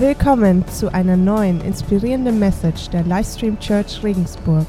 Willkommen 0.00 0.64
zu 0.68 0.94
einer 0.94 1.16
neuen 1.16 1.60
inspirierenden 1.60 2.38
Message 2.38 2.88
der 2.90 3.02
Livestream 3.02 3.58
Church 3.58 4.00
Regensburg. 4.04 4.64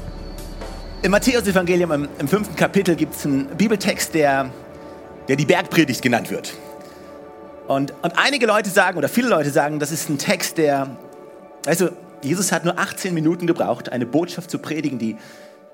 Im 1.02 1.12
Matthäus-Evangelium 1.12 1.92
im, 1.92 2.08
im, 2.18 2.26
fünften 2.26 2.56
Kapitel 2.56 2.96
gibt 2.96 3.14
es 3.14 3.24
einen 3.26 3.46
Bibeltext, 3.56 4.12
der, 4.12 4.50
der 5.28 5.36
die 5.36 5.44
Bergpredigt 5.44 6.02
genannt 6.02 6.32
wird. 6.32 6.54
Und, 7.68 7.94
und 8.02 8.18
einige 8.18 8.44
Leute 8.46 8.70
sagen, 8.70 8.98
oder 8.98 9.08
viele 9.08 9.28
Leute 9.28 9.50
sagen, 9.50 9.78
das 9.78 9.92
ist 9.92 10.08
ein 10.08 10.18
Text, 10.18 10.58
der, 10.58 10.96
also 11.64 11.90
Jesus 12.22 12.50
hat 12.50 12.64
nur 12.64 12.76
18 12.76 13.14
Minuten 13.14 13.46
gebraucht, 13.46 13.92
eine 13.92 14.06
Botschaft 14.06 14.50
zu 14.50 14.58
predigen, 14.58 14.98
die, 14.98 15.16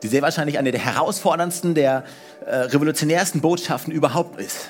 die 0.03 0.09
sehr 0.09 0.21
wahrscheinlich 0.21 0.59
eine 0.59 0.71
der 0.71 0.83
herausforderndsten, 0.83 1.75
der 1.75 2.05
äh, 2.45 2.57
revolutionärsten 2.57 3.41
Botschaften 3.41 3.91
überhaupt 3.91 4.39
ist. 4.39 4.69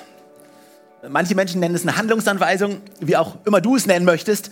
Manche 1.09 1.35
Menschen 1.35 1.59
nennen 1.59 1.75
es 1.75 1.81
eine 1.81 1.97
Handlungsanweisung, 1.97 2.77
wie 3.01 3.17
auch 3.17 3.35
immer 3.43 3.59
du 3.59 3.75
es 3.75 3.85
nennen 3.85 4.05
möchtest. 4.05 4.49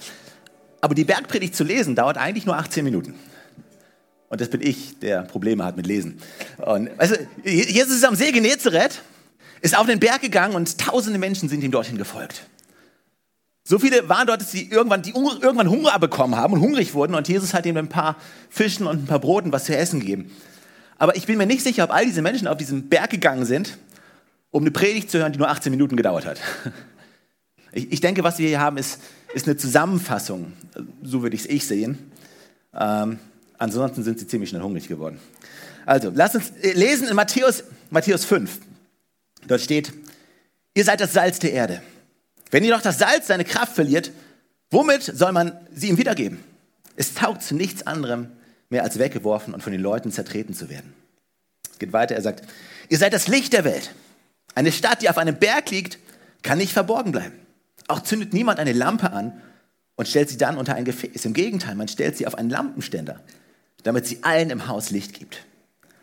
Aber 0.85 0.93
die 0.93 1.03
Bergpredigt 1.03 1.55
zu 1.55 1.63
lesen 1.63 1.95
dauert 1.95 2.15
eigentlich 2.15 2.45
nur 2.45 2.55
18 2.55 2.85
Minuten. 2.85 3.15
Und 4.29 4.39
das 4.39 4.51
bin 4.51 4.61
ich, 4.61 4.99
der 4.99 5.23
Probleme 5.23 5.65
hat 5.65 5.77
mit 5.77 5.87
Lesen. 5.87 6.19
Und, 6.57 6.91
also, 6.99 7.15
Jesus 7.43 7.95
ist 7.95 8.05
am 8.05 8.13
See 8.13 8.31
Genezareth, 8.31 9.01
ist 9.61 9.75
auf 9.75 9.87
den 9.87 9.99
Berg 9.99 10.21
gegangen 10.21 10.53
und 10.53 10.77
tausende 10.77 11.17
Menschen 11.17 11.49
sind 11.49 11.63
ihm 11.63 11.71
dorthin 11.71 11.97
gefolgt. 11.97 12.45
So 13.63 13.79
viele 13.79 14.07
waren 14.09 14.27
dort, 14.27 14.41
dass 14.41 14.51
sie 14.51 14.69
irgendwann, 14.69 15.01
die 15.01 15.09
irgendwann 15.09 15.71
Hunger 15.71 15.97
bekommen 15.97 16.35
haben 16.35 16.53
und 16.53 16.59
hungrig 16.59 16.93
wurden 16.93 17.15
und 17.15 17.27
Jesus 17.27 17.55
hat 17.55 17.65
ihnen 17.65 17.79
ein 17.79 17.89
paar 17.89 18.15
Fischen 18.51 18.85
und 18.85 19.05
ein 19.05 19.07
paar 19.07 19.17
Broten 19.17 19.51
was 19.51 19.63
zu 19.63 19.75
essen 19.75 20.01
gegeben. 20.01 20.29
Aber 20.99 21.15
ich 21.15 21.25
bin 21.25 21.39
mir 21.39 21.47
nicht 21.47 21.63
sicher, 21.63 21.85
ob 21.85 21.91
all 21.91 22.05
diese 22.05 22.21
Menschen 22.21 22.47
auf 22.47 22.57
diesen 22.57 22.89
Berg 22.89 23.09
gegangen 23.09 23.45
sind, 23.45 23.79
um 24.51 24.61
eine 24.61 24.69
Predigt 24.69 25.09
zu 25.09 25.17
hören, 25.17 25.33
die 25.33 25.39
nur 25.39 25.49
18 25.49 25.71
Minuten 25.71 25.97
gedauert 25.97 26.27
hat. 26.27 26.39
Ich, 27.77 27.91
ich 27.91 27.99
denke, 27.99 28.23
was 28.23 28.39
wir 28.39 28.47
hier 28.47 28.61
haben, 28.61 28.77
ist, 28.77 29.01
ist 29.35 29.47
eine 29.47 29.57
Zusammenfassung. 29.57 30.53
So 31.03 31.21
würde 31.21 31.35
ich 31.35 31.49
es 31.49 31.67
sehen. 31.67 32.11
Ähm, 32.73 33.19
ansonsten 33.57 34.01
sind 34.01 34.17
sie 34.17 34.27
ziemlich 34.27 34.49
schnell 34.49 34.61
hungrig 34.61 34.87
geworden. 34.87 35.19
Also, 35.85 36.11
lass 36.15 36.35
uns 36.35 36.51
äh, 36.61 36.71
lesen 36.71 37.09
in 37.09 37.15
Matthäus, 37.15 37.65
Matthäus 37.89 38.23
5. 38.23 38.59
Dort 39.47 39.59
steht, 39.59 39.91
ihr 40.73 40.85
seid 40.85 41.01
das 41.01 41.13
Salz 41.13 41.39
der 41.39 41.51
Erde. 41.51 41.83
Wenn 42.49 42.63
jedoch 42.63 42.81
das 42.81 42.97
Salz 42.97 43.27
seine 43.27 43.43
Kraft 43.43 43.75
verliert, 43.75 44.11
womit 44.71 45.03
soll 45.03 45.33
man 45.33 45.51
sie 45.73 45.89
ihm 45.89 45.97
wiedergeben? 45.97 46.39
Es 46.95 47.13
taugt 47.13 47.43
zu 47.43 47.55
nichts 47.55 47.85
anderem 47.85 48.31
mehr 48.69 48.83
als 48.83 48.97
weggeworfen 48.97 49.53
und 49.53 49.61
von 49.61 49.73
den 49.73 49.81
Leuten 49.81 50.13
zertreten 50.13 50.53
zu 50.53 50.69
werden. 50.69 50.93
Es 51.71 51.77
geht 51.77 51.91
weiter, 51.91 52.15
er 52.15 52.21
sagt, 52.21 52.47
ihr 52.87 52.97
seid 52.97 53.11
das 53.11 53.27
Licht 53.27 53.51
der 53.51 53.65
Welt. 53.65 53.93
Eine 54.55 54.71
Stadt, 54.71 55.01
die 55.01 55.09
auf 55.09 55.17
einem 55.17 55.35
Berg 55.35 55.71
liegt, 55.71 55.99
kann 56.41 56.57
nicht 56.57 56.71
verborgen 56.71 57.11
bleiben. 57.11 57.44
Auch 57.87 58.01
zündet 58.01 58.33
niemand 58.33 58.59
eine 58.59 58.73
Lampe 58.73 59.11
an 59.11 59.41
und 59.95 60.07
stellt 60.07 60.29
sie 60.29 60.37
dann 60.37 60.57
unter 60.57 60.75
ein 60.75 60.85
Gefäß. 60.85 61.25
Im 61.25 61.33
Gegenteil, 61.33 61.75
man 61.75 61.87
stellt 61.87 62.17
sie 62.17 62.27
auf 62.27 62.35
einen 62.35 62.49
Lampenständer, 62.49 63.21
damit 63.83 64.07
sie 64.07 64.23
allen 64.23 64.49
im 64.49 64.67
Haus 64.67 64.91
Licht 64.91 65.13
gibt. 65.13 65.45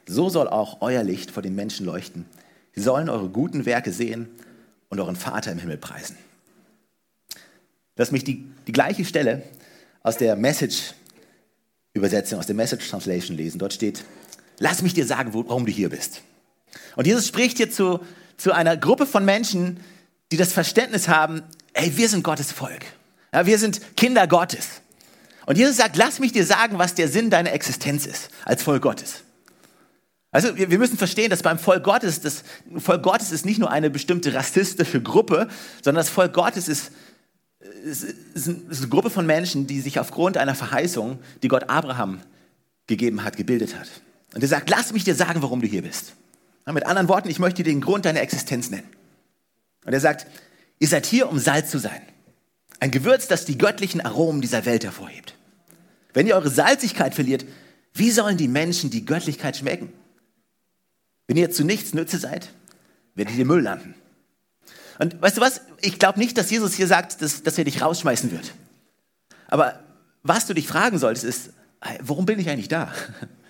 So 0.06 0.28
soll 0.28 0.48
auch 0.48 0.80
euer 0.80 1.02
Licht 1.02 1.30
vor 1.30 1.42
den 1.42 1.54
Menschen 1.54 1.86
leuchten. 1.86 2.26
Sie 2.74 2.80
sollen 2.80 3.08
eure 3.08 3.28
guten 3.28 3.66
Werke 3.66 3.92
sehen 3.92 4.28
und 4.88 5.00
euren 5.00 5.16
Vater 5.16 5.52
im 5.52 5.58
Himmel 5.58 5.76
preisen. 5.76 6.16
Lass 7.96 8.10
mich 8.10 8.24
die, 8.24 8.50
die 8.66 8.72
gleiche 8.72 9.04
Stelle 9.04 9.42
aus 10.02 10.16
der 10.16 10.36
Message-Übersetzung, 10.36 12.38
aus 12.38 12.46
der 12.46 12.56
Message 12.56 12.88
Translation 12.88 13.36
lesen. 13.36 13.58
Dort 13.58 13.74
steht, 13.74 14.04
lass 14.58 14.82
mich 14.82 14.94
dir 14.94 15.06
sagen, 15.06 15.34
warum 15.34 15.66
du 15.66 15.72
hier 15.72 15.90
bist. 15.90 16.22
Und 16.96 17.06
Jesus 17.06 17.28
spricht 17.28 17.58
hier 17.58 17.70
zu, 17.70 18.00
zu 18.36 18.52
einer 18.52 18.76
Gruppe 18.76 19.06
von 19.06 19.24
Menschen, 19.24 19.78
die 20.32 20.38
das 20.38 20.52
Verständnis 20.52 21.08
haben, 21.08 21.42
ey, 21.74 21.96
wir 21.96 22.08
sind 22.08 22.22
Gottes 22.22 22.52
Volk. 22.52 22.84
Ja, 23.32 23.46
wir 23.46 23.58
sind 23.58 23.96
Kinder 23.96 24.26
Gottes. 24.26 24.82
Und 25.46 25.58
Jesus 25.58 25.76
sagt, 25.76 25.96
lass 25.96 26.18
mich 26.18 26.32
dir 26.32 26.46
sagen, 26.46 26.78
was 26.78 26.94
der 26.94 27.08
Sinn 27.08 27.30
deiner 27.30 27.52
Existenz 27.52 28.06
ist 28.06 28.30
als 28.44 28.62
Volk 28.62 28.82
Gottes. 28.82 29.22
Also 30.30 30.56
wir, 30.56 30.70
wir 30.70 30.78
müssen 30.78 30.96
verstehen, 30.96 31.30
dass 31.30 31.42
beim 31.42 31.58
Volk 31.58 31.84
Gottes, 31.84 32.20
das 32.20 32.44
Volk 32.78 33.02
Gottes 33.02 33.32
ist 33.32 33.44
nicht 33.44 33.58
nur 33.58 33.70
eine 33.70 33.90
bestimmte 33.90 34.32
rassistische 34.34 35.02
Gruppe, 35.02 35.48
sondern 35.82 36.00
das 36.00 36.08
Volk 36.08 36.32
Gottes 36.32 36.68
ist, 36.68 36.92
ist, 37.84 38.04
ist 38.34 38.48
eine 38.48 38.88
Gruppe 38.88 39.10
von 39.10 39.26
Menschen, 39.26 39.66
die 39.66 39.80
sich 39.80 39.98
aufgrund 39.98 40.36
einer 40.36 40.54
Verheißung, 40.54 41.18
die 41.42 41.48
Gott 41.48 41.68
Abraham 41.68 42.20
gegeben 42.86 43.24
hat, 43.24 43.36
gebildet 43.36 43.76
hat. 43.78 43.88
Und 44.34 44.42
er 44.42 44.48
sagt, 44.48 44.70
lass 44.70 44.92
mich 44.92 45.04
dir 45.04 45.14
sagen, 45.14 45.42
warum 45.42 45.60
du 45.60 45.66
hier 45.66 45.82
bist. 45.82 46.14
Mit 46.66 46.86
anderen 46.86 47.08
Worten, 47.08 47.28
ich 47.28 47.38
möchte 47.38 47.62
dir 47.62 47.70
den 47.70 47.80
Grund 47.80 48.04
deiner 48.04 48.20
Existenz 48.20 48.70
nennen. 48.70 48.88
Und 49.84 49.92
er 49.92 50.00
sagt, 50.00 50.26
ihr 50.82 50.88
seid 50.88 51.06
hier, 51.06 51.28
um 51.28 51.38
Salz 51.38 51.70
zu 51.70 51.78
sein. 51.78 52.02
Ein 52.80 52.90
Gewürz, 52.90 53.28
das 53.28 53.44
die 53.44 53.56
göttlichen 53.56 54.00
Aromen 54.00 54.40
dieser 54.40 54.64
Welt 54.64 54.82
hervorhebt. 54.82 55.36
Wenn 56.12 56.26
ihr 56.26 56.34
eure 56.34 56.50
Salzigkeit 56.50 57.14
verliert, 57.14 57.46
wie 57.94 58.10
sollen 58.10 58.36
die 58.36 58.48
Menschen 58.48 58.90
die 58.90 59.04
Göttlichkeit 59.04 59.56
schmecken? 59.56 59.92
Wenn 61.28 61.36
ihr 61.36 61.52
zu 61.52 61.62
nichts 61.62 61.94
Nütze 61.94 62.18
seid, 62.18 62.50
werdet 63.14 63.36
ihr 63.36 63.44
Müll 63.44 63.62
landen. 63.62 63.94
Und 64.98 65.22
weißt 65.22 65.36
du 65.36 65.40
was? 65.40 65.60
Ich 65.80 66.00
glaube 66.00 66.18
nicht, 66.18 66.36
dass 66.36 66.50
Jesus 66.50 66.74
hier 66.74 66.88
sagt, 66.88 67.22
dass, 67.22 67.44
dass 67.44 67.56
er 67.56 67.64
dich 67.64 67.80
rausschmeißen 67.80 68.32
wird. 68.32 68.52
Aber 69.46 69.78
was 70.24 70.46
du 70.46 70.54
dich 70.54 70.66
fragen 70.66 70.98
solltest, 70.98 71.24
ist, 71.24 71.50
warum 72.00 72.26
bin 72.26 72.40
ich 72.40 72.50
eigentlich 72.50 72.68
da? 72.68 72.92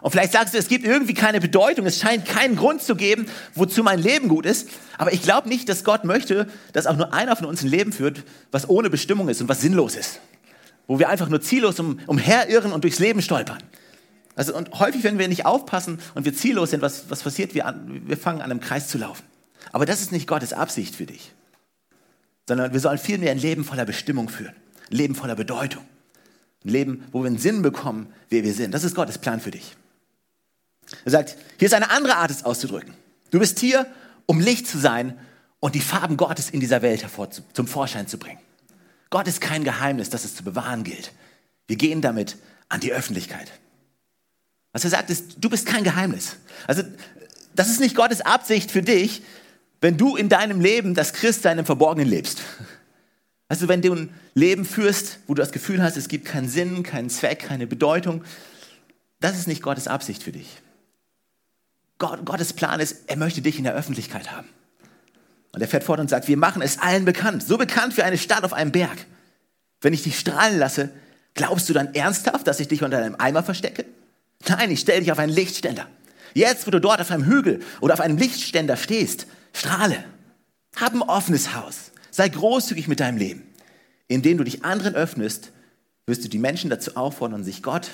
Und 0.00 0.10
vielleicht 0.10 0.32
sagst 0.32 0.54
du, 0.54 0.58
es 0.58 0.68
gibt 0.68 0.84
irgendwie 0.84 1.14
keine 1.14 1.40
Bedeutung, 1.40 1.84
es 1.86 1.98
scheint 1.98 2.24
keinen 2.24 2.56
Grund 2.56 2.82
zu 2.82 2.96
geben, 2.96 3.26
wozu 3.54 3.82
mein 3.82 4.00
Leben 4.00 4.28
gut 4.28 4.46
ist. 4.46 4.68
Aber 4.96 5.12
ich 5.12 5.22
glaube 5.22 5.48
nicht, 5.48 5.68
dass 5.68 5.84
Gott 5.84 6.04
möchte, 6.04 6.48
dass 6.72 6.86
auch 6.86 6.96
nur 6.96 7.12
einer 7.12 7.36
von 7.36 7.46
uns 7.46 7.62
ein 7.62 7.68
Leben 7.68 7.92
führt, 7.92 8.24
was 8.50 8.68
ohne 8.68 8.88
Bestimmung 8.88 9.28
ist 9.28 9.40
und 9.42 9.48
was 9.48 9.60
sinnlos 9.60 9.96
ist. 9.96 10.20
Wo 10.86 10.98
wir 10.98 11.08
einfach 11.08 11.28
nur 11.28 11.40
ziellos 11.40 11.78
um, 11.78 12.00
umherirren 12.06 12.72
und 12.72 12.84
durchs 12.84 12.98
Leben 12.98 13.20
stolpern. 13.20 13.62
Also, 14.36 14.56
und 14.56 14.78
häufig, 14.78 15.04
wenn 15.04 15.18
wir 15.18 15.28
nicht 15.28 15.44
aufpassen 15.44 15.98
und 16.14 16.24
wir 16.24 16.34
ziellos 16.34 16.70
sind, 16.70 16.80
was, 16.80 17.10
was 17.10 17.22
passiert? 17.22 17.54
Wir, 17.54 17.66
an, 17.66 18.02
wir 18.06 18.16
fangen 18.16 18.40
an, 18.40 18.50
im 18.50 18.60
Kreis 18.60 18.88
zu 18.88 18.96
laufen. 18.96 19.24
Aber 19.72 19.84
das 19.84 20.00
ist 20.00 20.12
nicht 20.12 20.26
Gottes 20.26 20.52
Absicht 20.52 20.96
für 20.96 21.04
dich. 21.04 21.32
Sondern 22.48 22.72
wir 22.72 22.80
sollen 22.80 22.98
vielmehr 22.98 23.32
ein 23.32 23.38
Leben 23.38 23.64
voller 23.64 23.84
Bestimmung 23.84 24.28
führen. 24.28 24.54
Ein 24.90 24.96
Leben 24.96 25.14
voller 25.14 25.36
Bedeutung. 25.36 25.84
Ein 26.64 26.70
Leben, 26.70 27.04
wo 27.12 27.22
wir 27.22 27.26
einen 27.26 27.38
Sinn 27.38 27.62
bekommen, 27.62 28.12
wer 28.30 28.42
wir 28.42 28.54
sind. 28.54 28.72
Das 28.72 28.82
ist 28.82 28.94
Gottes 28.94 29.18
Plan 29.18 29.40
für 29.40 29.50
dich. 29.50 29.76
Er 31.04 31.10
sagt, 31.10 31.36
hier 31.58 31.66
ist 31.66 31.74
eine 31.74 31.90
andere 31.90 32.16
Art, 32.16 32.30
es 32.30 32.44
auszudrücken. 32.44 32.94
Du 33.30 33.38
bist 33.38 33.58
hier, 33.60 33.86
um 34.26 34.40
Licht 34.40 34.66
zu 34.66 34.78
sein 34.78 35.18
und 35.60 35.74
die 35.74 35.80
Farben 35.80 36.16
Gottes 36.16 36.50
in 36.50 36.60
dieser 36.60 36.82
Welt 36.82 37.02
hervor 37.02 37.30
zu, 37.30 37.42
zum 37.52 37.66
Vorschein 37.66 38.08
zu 38.08 38.18
bringen. 38.18 38.40
Gott 39.10 39.26
ist 39.26 39.40
kein 39.40 39.64
Geheimnis, 39.64 40.10
das 40.10 40.24
es 40.24 40.34
zu 40.34 40.44
bewahren 40.44 40.84
gilt. 40.84 41.12
Wir 41.66 41.76
gehen 41.76 42.00
damit 42.00 42.36
an 42.68 42.80
die 42.80 42.92
Öffentlichkeit. 42.92 43.50
Was 44.72 44.84
er 44.84 44.90
sagt, 44.90 45.10
ist, 45.10 45.36
du 45.38 45.50
bist 45.50 45.66
kein 45.66 45.84
Geheimnis. 45.84 46.36
Also, 46.66 46.82
das 47.54 47.68
ist 47.68 47.80
nicht 47.80 47.96
Gottes 47.96 48.20
Absicht 48.20 48.70
für 48.70 48.82
dich, 48.82 49.22
wenn 49.80 49.96
du 49.96 50.16
in 50.16 50.28
deinem 50.28 50.60
Leben 50.60 50.94
das 50.94 51.12
Christsein 51.12 51.58
im 51.58 51.64
Verborgenen 51.64 52.08
lebst. 52.08 52.40
Also, 53.48 53.66
wenn 53.66 53.82
du 53.82 53.92
ein 53.92 54.14
Leben 54.34 54.64
führst, 54.64 55.18
wo 55.26 55.34
du 55.34 55.42
das 55.42 55.50
Gefühl 55.50 55.82
hast, 55.82 55.96
es 55.96 56.06
gibt 56.06 56.24
keinen 56.24 56.48
Sinn, 56.48 56.84
keinen 56.84 57.10
Zweck, 57.10 57.40
keine 57.40 57.66
Bedeutung, 57.66 58.22
das 59.18 59.36
ist 59.36 59.48
nicht 59.48 59.62
Gottes 59.62 59.88
Absicht 59.88 60.22
für 60.22 60.32
dich. 60.32 60.46
Gott, 62.00 62.24
Gottes 62.24 62.52
Plan 62.52 62.80
ist, 62.80 62.96
er 63.06 63.16
möchte 63.16 63.42
dich 63.42 63.58
in 63.58 63.64
der 63.64 63.74
Öffentlichkeit 63.74 64.32
haben. 64.32 64.48
Und 65.52 65.60
er 65.60 65.68
fährt 65.68 65.84
fort 65.84 66.00
und 66.00 66.10
sagt, 66.10 66.26
wir 66.26 66.36
machen 66.36 66.62
es 66.62 66.78
allen 66.78 67.04
bekannt. 67.04 67.46
So 67.46 67.58
bekannt 67.58 67.96
wie 67.96 68.02
eine 68.02 68.18
Stadt 68.18 68.42
auf 68.42 68.52
einem 68.52 68.72
Berg. 68.72 69.06
Wenn 69.80 69.92
ich 69.92 70.02
dich 70.02 70.18
strahlen 70.18 70.58
lasse, 70.58 70.90
glaubst 71.34 71.68
du 71.68 71.72
dann 71.72 71.94
ernsthaft, 71.94 72.46
dass 72.46 72.58
ich 72.58 72.68
dich 72.68 72.82
unter 72.82 72.98
einem 72.98 73.16
Eimer 73.18 73.42
verstecke? 73.42 73.84
Nein, 74.48 74.70
ich 74.70 74.80
stelle 74.80 75.00
dich 75.00 75.12
auf 75.12 75.18
einen 75.18 75.32
Lichtständer. 75.32 75.86
Jetzt, 76.32 76.66
wo 76.66 76.70
du 76.70 76.80
dort 76.80 77.00
auf 77.00 77.10
einem 77.10 77.24
Hügel 77.24 77.60
oder 77.80 77.94
auf 77.94 78.00
einem 78.00 78.16
Lichtständer 78.16 78.76
stehst, 78.76 79.26
strahle. 79.52 80.02
Hab 80.76 80.94
ein 80.94 81.02
offenes 81.02 81.54
Haus. 81.54 81.90
Sei 82.10 82.28
großzügig 82.28 82.88
mit 82.88 83.00
deinem 83.00 83.18
Leben. 83.18 83.42
Indem 84.08 84.38
du 84.38 84.44
dich 84.44 84.64
anderen 84.64 84.94
öffnest, 84.94 85.50
wirst 86.06 86.24
du 86.24 86.28
die 86.28 86.38
Menschen 86.38 86.70
dazu 86.70 86.96
auffordern, 86.96 87.44
sich 87.44 87.62
Gott, 87.62 87.90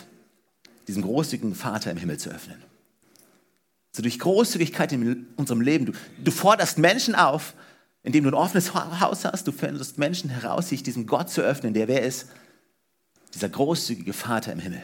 diesem 0.87 1.03
großzügigen 1.03 1.55
Vater 1.55 1.91
im 1.91 1.97
Himmel 1.97 2.19
zu 2.19 2.31
öffnen. 2.31 2.63
So 3.97 4.03
durch 4.03 4.19
Großzügigkeit 4.19 4.93
in 4.93 5.27
unserem 5.37 5.63
Leben. 5.63 5.87
Du, 5.87 5.93
du 6.23 6.31
forderst 6.31 6.77
Menschen 6.77 7.15
auf, 7.15 7.55
indem 8.03 8.25
du 8.25 8.31
ein 8.31 8.35
offenes 8.35 8.75
Haus 8.75 9.25
hast. 9.25 9.49
Du 9.49 9.53
forderst 9.53 9.97
Menschen 9.97 10.29
heraus, 10.29 10.69
sich 10.69 10.83
diesem 10.83 11.07
Gott 11.07 11.31
zu 11.31 11.41
öffnen, 11.41 11.73
der 11.73 11.89
wer 11.89 12.03
ist? 12.03 12.29
Dieser 13.33 13.49
großzügige 13.49 14.13
Vater 14.13 14.53
im 14.53 14.59
Himmel. 14.59 14.83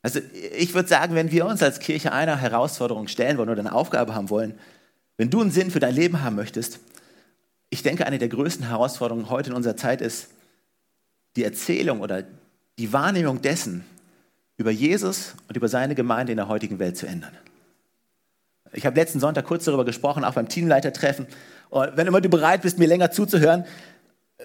Also 0.00 0.20
ich 0.56 0.72
würde 0.72 0.88
sagen, 0.88 1.14
wenn 1.16 1.32
wir 1.32 1.44
uns 1.44 1.62
als 1.62 1.80
Kirche 1.80 2.12
einer 2.12 2.38
Herausforderung 2.38 3.08
stellen 3.08 3.36
wollen 3.36 3.50
oder 3.50 3.60
eine 3.60 3.74
Aufgabe 3.74 4.14
haben 4.14 4.30
wollen, 4.30 4.54
wenn 5.18 5.28
du 5.28 5.42
einen 5.42 5.50
Sinn 5.50 5.70
für 5.70 5.80
dein 5.80 5.94
Leben 5.94 6.22
haben 6.22 6.36
möchtest, 6.36 6.80
ich 7.68 7.82
denke, 7.82 8.06
eine 8.06 8.18
der 8.18 8.28
größten 8.28 8.68
Herausforderungen 8.68 9.28
heute 9.28 9.50
in 9.50 9.56
unserer 9.56 9.76
Zeit 9.76 10.00
ist 10.00 10.28
die 11.36 11.44
Erzählung 11.44 12.00
oder 12.00 12.24
die 12.78 12.94
Wahrnehmung 12.94 13.42
dessen, 13.42 13.84
über 14.56 14.70
Jesus 14.70 15.34
und 15.48 15.56
über 15.56 15.68
seine 15.68 15.94
Gemeinde 15.94 16.32
in 16.32 16.36
der 16.36 16.48
heutigen 16.48 16.78
Welt 16.78 16.96
zu 16.96 17.06
ändern. 17.06 17.32
Ich 18.72 18.86
habe 18.86 18.96
letzten 18.96 19.20
Sonntag 19.20 19.44
kurz 19.46 19.64
darüber 19.64 19.84
gesprochen, 19.84 20.24
auch 20.24 20.34
beim 20.34 20.48
Teamleitertreffen. 20.48 21.26
Und 21.70 21.96
wenn 21.96 22.06
immer 22.06 22.20
du 22.20 22.28
bereit 22.28 22.62
bist, 22.62 22.78
mir 22.78 22.88
länger 22.88 23.10
zuzuhören, 23.10 23.64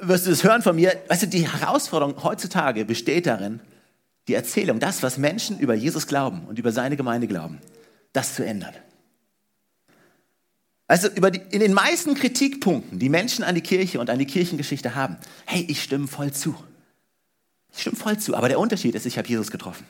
wirst 0.01 0.27
du 0.27 0.31
es 0.31 0.43
hören 0.43 0.61
von 0.61 0.75
mir. 0.75 0.93
Weißt 1.07 1.23
du, 1.23 1.27
die 1.27 1.47
Herausforderung 1.47 2.23
heutzutage 2.23 2.85
besteht 2.85 3.25
darin, 3.25 3.59
die 4.27 4.35
Erzählung, 4.35 4.79
das, 4.79 5.01
was 5.01 5.17
Menschen 5.17 5.59
über 5.59 5.73
Jesus 5.73 6.05
glauben 6.05 6.45
und 6.47 6.59
über 6.59 6.71
seine 6.71 6.95
Gemeinde 6.95 7.27
glauben, 7.27 7.59
das 8.13 8.35
zu 8.35 8.45
ändern. 8.45 8.73
Also 10.87 11.07
über 11.07 11.29
die, 11.31 11.41
in 11.51 11.59
den 11.59 11.73
meisten 11.73 12.15
Kritikpunkten, 12.15 12.97
die 12.97 13.09
Menschen 13.09 13.43
an 13.43 13.55
die 13.55 13.61
Kirche 13.61 13.99
und 13.99 14.09
an 14.09 14.17
die 14.17 14.25
Kirchengeschichte 14.25 14.95
haben, 14.95 15.17
hey, 15.45 15.65
ich 15.67 15.83
stimme 15.83 16.07
voll 16.07 16.31
zu. 16.31 16.55
Ich 17.73 17.81
stimme 17.81 17.95
voll 17.95 18.17
zu, 18.17 18.35
aber 18.35 18.49
der 18.49 18.59
Unterschied 18.59 18.95
ist, 18.95 19.05
ich 19.05 19.17
habe 19.17 19.27
Jesus 19.27 19.51
getroffen. 19.51 19.85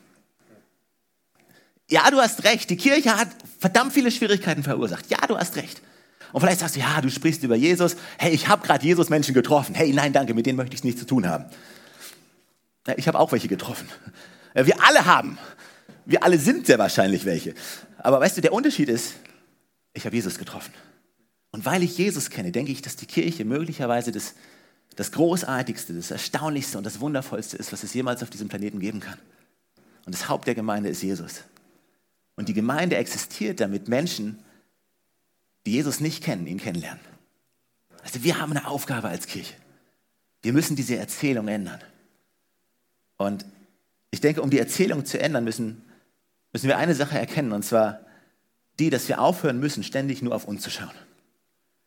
Ja, 1.89 2.09
du 2.11 2.17
hast 2.17 2.43
recht, 2.43 2.69
die 2.69 2.77
Kirche 2.77 3.17
hat 3.17 3.29
verdammt 3.59 3.93
viele 3.93 4.11
Schwierigkeiten 4.11 4.63
verursacht. 4.63 5.09
Ja, 5.09 5.17
du 5.27 5.37
hast 5.37 5.55
recht. 5.55 5.81
Und 6.31 6.41
vielleicht 6.41 6.59
sagst 6.59 6.75
du, 6.75 6.79
ja, 6.79 7.01
du 7.01 7.09
sprichst 7.09 7.43
über 7.43 7.55
Jesus. 7.55 7.95
Hey, 8.17 8.31
ich 8.31 8.47
habe 8.47 8.65
gerade 8.65 8.85
Jesus 8.85 9.09
Menschen 9.09 9.33
getroffen. 9.33 9.73
Hey, 9.73 9.91
nein, 9.91 10.13
danke, 10.13 10.35
mit 10.35 10.45
denen 10.45 10.57
möchte 10.57 10.75
ich 10.75 10.83
nichts 10.83 10.99
zu 10.99 11.07
tun 11.07 11.27
haben. 11.27 11.45
Ja, 12.85 12.93
ich 12.97 13.07
habe 13.07 13.17
auch 13.17 13.31
welche 13.31 13.47
getroffen. 13.47 13.89
Wir 14.53 14.83
alle 14.83 15.05
haben. 15.05 15.37
Wir 16.05 16.23
alle 16.23 16.37
sind 16.37 16.67
sehr 16.67 16.77
wahrscheinlich 16.77 17.25
welche. 17.25 17.55
Aber 17.97 18.19
weißt 18.19 18.37
du, 18.37 18.41
der 18.41 18.53
Unterschied 18.53 18.89
ist, 18.89 19.13
ich 19.93 20.05
habe 20.05 20.15
Jesus 20.15 20.37
getroffen. 20.37 20.73
Und 21.51 21.65
weil 21.65 21.81
ich 21.81 21.97
Jesus 21.97 22.29
kenne, 22.29 22.51
denke 22.51 22.71
ich, 22.71 22.81
dass 22.81 22.95
die 22.95 23.07
Kirche 23.07 23.45
möglicherweise 23.45 24.11
das, 24.11 24.35
das 24.95 25.11
Großartigste, 25.11 25.93
das 25.93 26.11
Erstaunlichste 26.11 26.77
und 26.77 26.83
das 26.83 26.99
Wundervollste 26.99 27.57
ist, 27.57 27.71
was 27.71 27.83
es 27.83 27.93
jemals 27.93 28.21
auf 28.23 28.29
diesem 28.29 28.49
Planeten 28.49 28.79
geben 28.79 28.99
kann. 28.99 29.17
Und 30.05 30.13
das 30.13 30.27
Haupt 30.27 30.47
der 30.47 30.55
Gemeinde 30.55 30.89
ist 30.89 31.01
Jesus. 31.01 31.43
Und 32.35 32.49
die 32.49 32.53
Gemeinde 32.53 32.97
existiert, 32.97 33.59
damit 33.59 33.87
Menschen, 33.87 34.39
die 35.65 35.73
Jesus 35.73 35.99
nicht 35.99 36.23
kennen, 36.23 36.47
ihn 36.47 36.59
kennenlernen. 36.59 37.01
Also 38.03 38.23
wir 38.23 38.39
haben 38.39 38.51
eine 38.51 38.67
Aufgabe 38.67 39.09
als 39.09 39.27
Kirche. 39.27 39.53
Wir 40.41 40.53
müssen 40.53 40.75
diese 40.75 40.95
Erzählung 40.95 41.47
ändern. 41.47 41.79
Und 43.17 43.45
ich 44.11 44.21
denke, 44.21 44.41
um 44.41 44.49
die 44.49 44.59
Erzählung 44.59 45.05
zu 45.05 45.19
ändern, 45.19 45.43
müssen, 45.43 45.83
müssen 46.53 46.67
wir 46.67 46.77
eine 46.77 46.95
Sache 46.95 47.19
erkennen, 47.19 47.51
und 47.51 47.63
zwar 47.63 47.99
die, 48.79 48.89
dass 48.89 49.07
wir 49.09 49.21
aufhören 49.21 49.59
müssen, 49.59 49.83
ständig 49.83 50.21
nur 50.21 50.33
auf 50.33 50.45
uns 50.45 50.61
zu 50.61 50.69
schauen. 50.69 50.95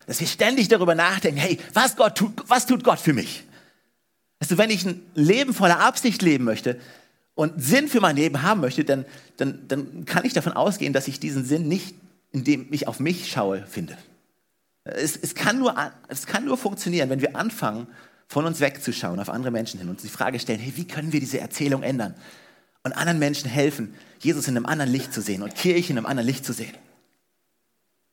Dass 0.06 0.20
wir 0.20 0.26
ständig 0.26 0.68
darüber 0.68 0.94
nachdenken, 0.94 1.38
hey, 1.38 1.58
was, 1.72 1.96
Gott 1.96 2.16
tut, 2.16 2.32
was 2.48 2.66
tut 2.66 2.84
Gott 2.84 2.98
für 2.98 3.12
mich? 3.12 3.44
Du, 4.48 4.58
wenn 4.58 4.70
ich 4.70 4.84
ein 4.84 5.00
Leben 5.14 5.54
voller 5.54 5.80
Absicht 5.80 6.20
leben 6.22 6.44
möchte 6.44 6.80
und 7.34 7.62
Sinn 7.62 7.88
für 7.88 8.00
mein 8.00 8.16
Leben 8.16 8.42
haben 8.42 8.60
möchte, 8.60 8.84
dann, 8.84 9.04
dann, 9.36 9.66
dann 9.68 10.04
kann 10.04 10.24
ich 10.24 10.32
davon 10.32 10.52
ausgehen, 10.52 10.92
dass 10.92 11.08
ich 11.08 11.20
diesen 11.20 11.44
Sinn 11.44 11.68
nicht, 11.68 11.94
indem 12.32 12.66
ich 12.72 12.88
auf 12.88 12.98
mich 12.98 13.30
schaue, 13.30 13.64
finde. 13.66 13.96
Es, 14.84 15.16
es, 15.16 15.34
kann 15.34 15.58
nur, 15.58 15.74
es 16.08 16.26
kann 16.26 16.44
nur 16.44 16.58
funktionieren, 16.58 17.08
wenn 17.08 17.20
wir 17.20 17.36
anfangen, 17.36 17.86
von 18.26 18.46
uns 18.46 18.60
wegzuschauen, 18.60 19.20
auf 19.20 19.28
andere 19.28 19.50
Menschen 19.50 19.78
hin 19.78 19.90
und 19.90 20.02
die 20.02 20.08
Frage 20.08 20.40
stellen, 20.40 20.58
hey, 20.58 20.72
wie 20.76 20.86
können 20.86 21.12
wir 21.12 21.20
diese 21.20 21.38
Erzählung 21.38 21.82
ändern? 21.82 22.14
Und 22.82 22.92
anderen 22.92 23.18
Menschen 23.18 23.48
helfen, 23.48 23.94
Jesus 24.20 24.48
in 24.48 24.56
einem 24.56 24.66
anderen 24.66 24.90
Licht 24.90 25.12
zu 25.12 25.20
sehen 25.20 25.42
und 25.42 25.54
Kirche 25.54 25.92
in 25.92 25.98
einem 25.98 26.06
anderen 26.06 26.26
Licht 26.26 26.44
zu 26.44 26.52
sehen. 26.52 26.74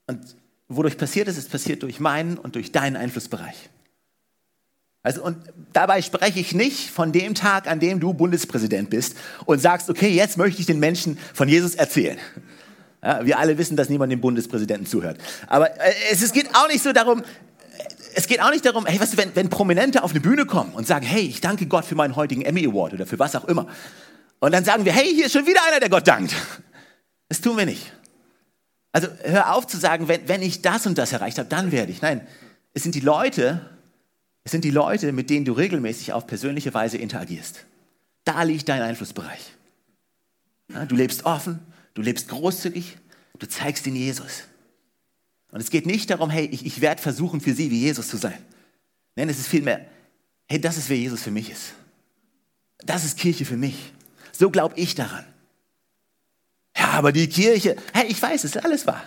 Und 0.07 0.35
wodurch 0.69 0.97
passiert 0.97 1.27
ist, 1.27 1.37
ist 1.37 1.51
passiert 1.51 1.83
durch 1.83 1.99
meinen 1.99 2.37
und 2.37 2.55
durch 2.55 2.71
deinen 2.71 2.95
Einflussbereich. 2.95 3.69
Also, 5.01 5.23
und 5.23 5.37
dabei 5.73 6.01
spreche 6.01 6.39
ich 6.39 6.53
nicht 6.53 6.89
von 6.89 7.11
dem 7.11 7.33
Tag, 7.33 7.67
an 7.67 7.79
dem 7.79 7.99
du 7.99 8.13
Bundespräsident 8.13 8.89
bist 8.89 9.15
und 9.45 9.59
sagst, 9.59 9.89
okay, 9.89 10.09
jetzt 10.09 10.37
möchte 10.37 10.59
ich 10.59 10.67
den 10.67 10.79
Menschen 10.79 11.17
von 11.33 11.47
Jesus 11.47 11.75
erzählen. 11.75 12.17
Ja, 13.01 13.25
wir 13.25 13.39
alle 13.39 13.57
wissen, 13.57 13.77
dass 13.77 13.87
niemand 13.87 14.11
dem 14.11 14.19
Bundespräsidenten 14.19 14.85
zuhört. 14.85 15.17
Aber 15.47 15.71
äh, 15.79 15.93
es, 16.11 16.21
es, 16.21 16.33
geht 16.33 16.53
auch 16.53 16.67
nicht 16.67 16.83
so 16.83 16.91
darum, 16.91 17.23
es 18.13 18.27
geht 18.27 18.41
auch 18.41 18.51
nicht 18.51 18.65
darum, 18.65 18.85
hey, 18.85 18.99
weißt 18.99 19.13
du, 19.13 19.17
wenn, 19.17 19.33
wenn 19.35 19.49
Prominente 19.49 20.03
auf 20.03 20.11
eine 20.11 20.19
Bühne 20.19 20.45
kommen 20.45 20.73
und 20.73 20.85
sagen, 20.85 21.05
hey, 21.05 21.21
ich 21.21 21.39
danke 21.39 21.65
Gott 21.67 21.85
für 21.85 21.95
meinen 21.95 22.17
heutigen 22.17 22.41
Emmy 22.41 22.65
Award 22.67 22.93
oder 22.93 23.05
für 23.05 23.17
was 23.17 23.37
auch 23.37 23.45
immer. 23.45 23.67
Und 24.39 24.53
dann 24.53 24.65
sagen 24.65 24.83
wir, 24.83 24.91
hey, 24.91 25.13
hier 25.13 25.27
ist 25.27 25.31
schon 25.31 25.47
wieder 25.47 25.61
einer, 25.69 25.79
der 25.79 25.89
Gott 25.89 26.07
dankt. 26.07 26.35
Das 27.29 27.39
tun 27.39 27.57
wir 27.57 27.65
nicht. 27.65 27.93
Also 28.91 29.07
hör 29.23 29.55
auf 29.55 29.67
zu 29.67 29.77
sagen, 29.77 30.07
wenn, 30.07 30.27
wenn 30.27 30.41
ich 30.41 30.61
das 30.61 30.85
und 30.87 30.97
das 30.97 31.11
erreicht 31.11 31.37
habe, 31.37 31.49
dann 31.49 31.71
werde 31.71 31.91
ich. 31.91 32.01
Nein, 32.01 32.25
es 32.73 32.83
sind 32.83 32.95
die 32.95 33.01
Leute, 33.01 33.69
es 34.43 34.51
sind 34.51 34.63
die 34.63 34.71
Leute, 34.71 35.11
mit 35.11 35.29
denen 35.29 35.45
du 35.45 35.53
regelmäßig 35.53 36.13
auf 36.13 36.25
persönliche 36.25 36.73
Weise 36.73 36.97
interagierst. 36.97 37.65
Da 38.23 38.43
liegt 38.43 38.67
dein 38.69 38.81
Einflussbereich. 38.81 39.53
Ja, 40.73 40.85
du 40.85 40.95
lebst 40.95 41.25
offen, 41.25 41.59
du 41.93 42.01
lebst 42.01 42.27
großzügig, 42.29 42.97
du 43.37 43.47
zeigst 43.47 43.85
ihnen 43.87 43.95
Jesus. 43.95 44.43
Und 45.51 45.61
es 45.61 45.69
geht 45.69 45.85
nicht 45.85 46.09
darum, 46.09 46.29
hey, 46.29 46.45
ich, 46.45 46.65
ich 46.65 46.81
werde 46.81 47.01
versuchen, 47.01 47.41
für 47.41 47.53
sie 47.53 47.71
wie 47.71 47.79
Jesus 47.79 48.07
zu 48.07 48.17
sein. 48.17 48.37
Nein, 49.15 49.29
es 49.29 49.39
ist 49.39 49.47
vielmehr, 49.47 49.85
hey, 50.47 50.61
das 50.61 50.77
ist, 50.77 50.89
wer 50.89 50.97
Jesus 50.97 51.23
für 51.23 51.31
mich 51.31 51.49
ist. 51.49 51.73
Das 52.79 53.03
ist 53.03 53.17
Kirche 53.17 53.45
für 53.45 53.57
mich. 53.57 53.91
So 54.31 54.49
glaube 54.49 54.75
ich 54.77 54.95
daran. 54.95 55.25
Ja, 56.79 56.91
aber 56.91 57.11
die 57.11 57.27
Kirche, 57.27 57.75
hey, 57.93 58.07
ich 58.07 58.21
weiß, 58.21 58.45
es 58.45 58.55
ist 58.55 58.63
alles 58.63 58.87
wahr. 58.87 59.03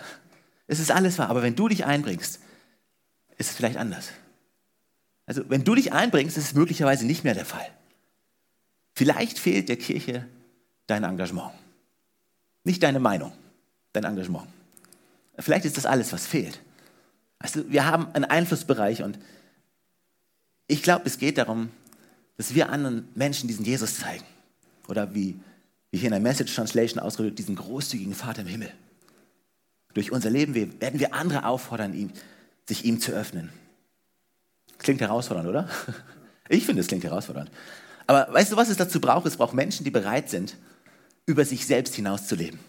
Es 0.67 0.79
ist 0.79 0.91
alles 0.91 1.17
wahr, 1.17 1.29
aber 1.29 1.41
wenn 1.41 1.55
du 1.55 1.67
dich 1.67 1.85
einbringst, 1.85 2.39
ist 3.37 3.49
es 3.49 3.55
vielleicht 3.55 3.77
anders. 3.77 4.09
Also, 5.25 5.49
wenn 5.49 5.63
du 5.63 5.73
dich 5.73 5.91
einbringst, 5.91 6.37
ist 6.37 6.45
es 6.45 6.53
möglicherweise 6.53 7.07
nicht 7.07 7.23
mehr 7.23 7.33
der 7.33 7.45
Fall. 7.45 7.65
Vielleicht 8.93 9.39
fehlt 9.39 9.69
der 9.69 9.77
Kirche 9.77 10.27
dein 10.85 11.03
Engagement. 11.03 11.51
Nicht 12.63 12.83
deine 12.83 12.99
Meinung, 12.99 13.33
dein 13.91 14.03
Engagement. 14.03 14.47
Vielleicht 15.39 15.65
ist 15.65 15.77
das 15.77 15.87
alles, 15.87 16.13
was 16.13 16.27
fehlt. 16.27 16.59
Also, 17.39 17.69
wir 17.71 17.87
haben 17.87 18.07
einen 18.13 18.25
Einflussbereich 18.25 19.01
und 19.01 19.17
ich 20.67 20.83
glaube, 20.83 21.07
es 21.07 21.17
geht 21.17 21.39
darum, 21.39 21.71
dass 22.37 22.53
wir 22.53 22.69
anderen 22.69 23.07
Menschen 23.15 23.47
diesen 23.47 23.65
Jesus 23.65 23.97
zeigen. 23.97 24.25
Oder 24.87 25.15
wie 25.15 25.39
wie 25.93 25.99
hier 25.99 26.07
in 26.07 26.13
der 26.13 26.19
Message 26.19 26.55
Translation 26.55 26.99
ausgedrückt, 26.99 27.37
diesen 27.37 27.55
großzügigen 27.55 28.15
Vater 28.15 28.41
im 28.41 28.47
Himmel. 28.47 28.73
Durch 29.93 30.11
unser 30.11 30.31
Leben 30.31 30.55
werden 30.55 30.99
wir 30.99 31.13
andere 31.13 31.45
auffordern, 31.45 31.93
ihm, 31.93 32.09
sich 32.67 32.83
ihm 32.83 32.99
zu 32.99 33.11
öffnen. 33.11 33.51
Klingt 34.79 35.01
herausfordernd, 35.01 35.47
oder? 35.47 35.69
Ich 36.49 36.65
finde, 36.65 36.81
es 36.81 36.87
klingt 36.87 37.05
herausfordernd. 37.05 37.49
Aber 38.05 38.27
weißt 38.33 38.51
du, 38.51 38.57
was 38.57 38.67
es 38.67 38.75
dazu 38.75 38.99
braucht? 38.99 39.25
Es 39.25 39.37
braucht 39.37 39.53
Menschen, 39.53 39.85
die 39.85 39.91
bereit 39.91 40.29
sind, 40.29 40.57
über 41.25 41.45
sich 41.45 41.65
selbst 41.65 41.95
hinauszuleben. 41.95 42.59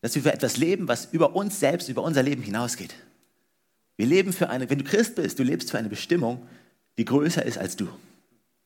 Dass 0.00 0.14
wir 0.14 0.22
für 0.22 0.32
etwas 0.32 0.58
leben, 0.58 0.86
was 0.86 1.08
über 1.10 1.34
uns 1.34 1.58
selbst, 1.58 1.88
über 1.88 2.02
unser 2.02 2.22
Leben 2.22 2.42
hinausgeht. 2.42 2.94
Wir 3.96 4.06
leben 4.06 4.32
für 4.32 4.48
eine, 4.48 4.70
wenn 4.70 4.78
du 4.78 4.84
Christ 4.84 5.16
bist, 5.16 5.40
du 5.40 5.42
lebst 5.42 5.72
für 5.72 5.78
eine 5.78 5.88
Bestimmung, 5.88 6.46
die 6.98 7.04
größer 7.04 7.44
ist 7.44 7.58
als 7.58 7.74
du. 7.74 7.88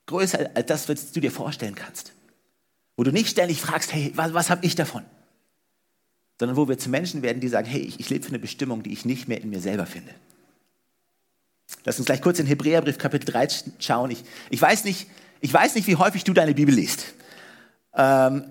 Größer 0.04 0.50
als 0.54 0.66
das, 0.66 0.88
was 0.90 1.12
du 1.12 1.20
dir 1.20 1.32
vorstellen 1.32 1.74
kannst. 1.74 2.12
Wo 2.96 3.04
du 3.04 3.12
nicht 3.12 3.28
ständig 3.28 3.60
fragst, 3.60 3.92
hey, 3.92 4.12
was, 4.14 4.32
was 4.32 4.50
habe 4.50 4.64
ich 4.64 4.74
davon? 4.74 5.04
Sondern 6.38 6.56
wo 6.56 6.68
wir 6.68 6.78
zu 6.78 6.88
Menschen 6.88 7.22
werden, 7.22 7.40
die 7.40 7.48
sagen, 7.48 7.66
hey, 7.66 7.80
ich, 7.80 8.00
ich 8.00 8.10
lebe 8.10 8.24
für 8.24 8.30
eine 8.30 8.38
Bestimmung, 8.38 8.82
die 8.82 8.92
ich 8.92 9.04
nicht 9.04 9.28
mehr 9.28 9.40
in 9.40 9.50
mir 9.50 9.60
selber 9.60 9.86
finde. 9.86 10.14
Lass 11.84 11.98
uns 11.98 12.06
gleich 12.06 12.20
kurz 12.20 12.38
in 12.38 12.46
Hebräerbrief 12.46 12.98
Kapitel 12.98 13.26
3 13.26 13.48
schauen. 13.78 14.10
Ich, 14.10 14.24
ich, 14.50 14.60
weiß 14.60 14.84
nicht, 14.84 15.08
ich 15.40 15.52
weiß 15.52 15.74
nicht, 15.74 15.86
wie 15.86 15.96
häufig 15.96 16.24
du 16.24 16.32
deine 16.32 16.54
Bibel 16.54 16.74
liest. 16.74 17.14
Ähm, 17.94 18.44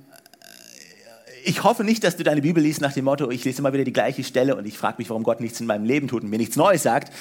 ich 1.43 1.63
hoffe 1.63 1.83
nicht, 1.83 2.03
dass 2.03 2.17
du 2.17 2.23
deine 2.23 2.41
Bibel 2.41 2.61
liest 2.61 2.81
nach 2.81 2.93
dem 2.93 3.05
Motto, 3.05 3.29
ich 3.29 3.43
lese 3.45 3.59
immer 3.59 3.71
wieder 3.71 3.83
die 3.83 3.93
gleiche 3.93 4.23
Stelle 4.23 4.55
und 4.55 4.65
ich 4.65 4.77
frage 4.77 4.95
mich, 4.97 5.09
warum 5.09 5.23
Gott 5.23 5.41
nichts 5.41 5.59
in 5.59 5.67
meinem 5.67 5.85
Leben 5.85 6.07
tut 6.07 6.23
und 6.23 6.29
mir 6.29 6.37
nichts 6.37 6.55
Neues 6.55 6.83
sagt. 6.83 7.13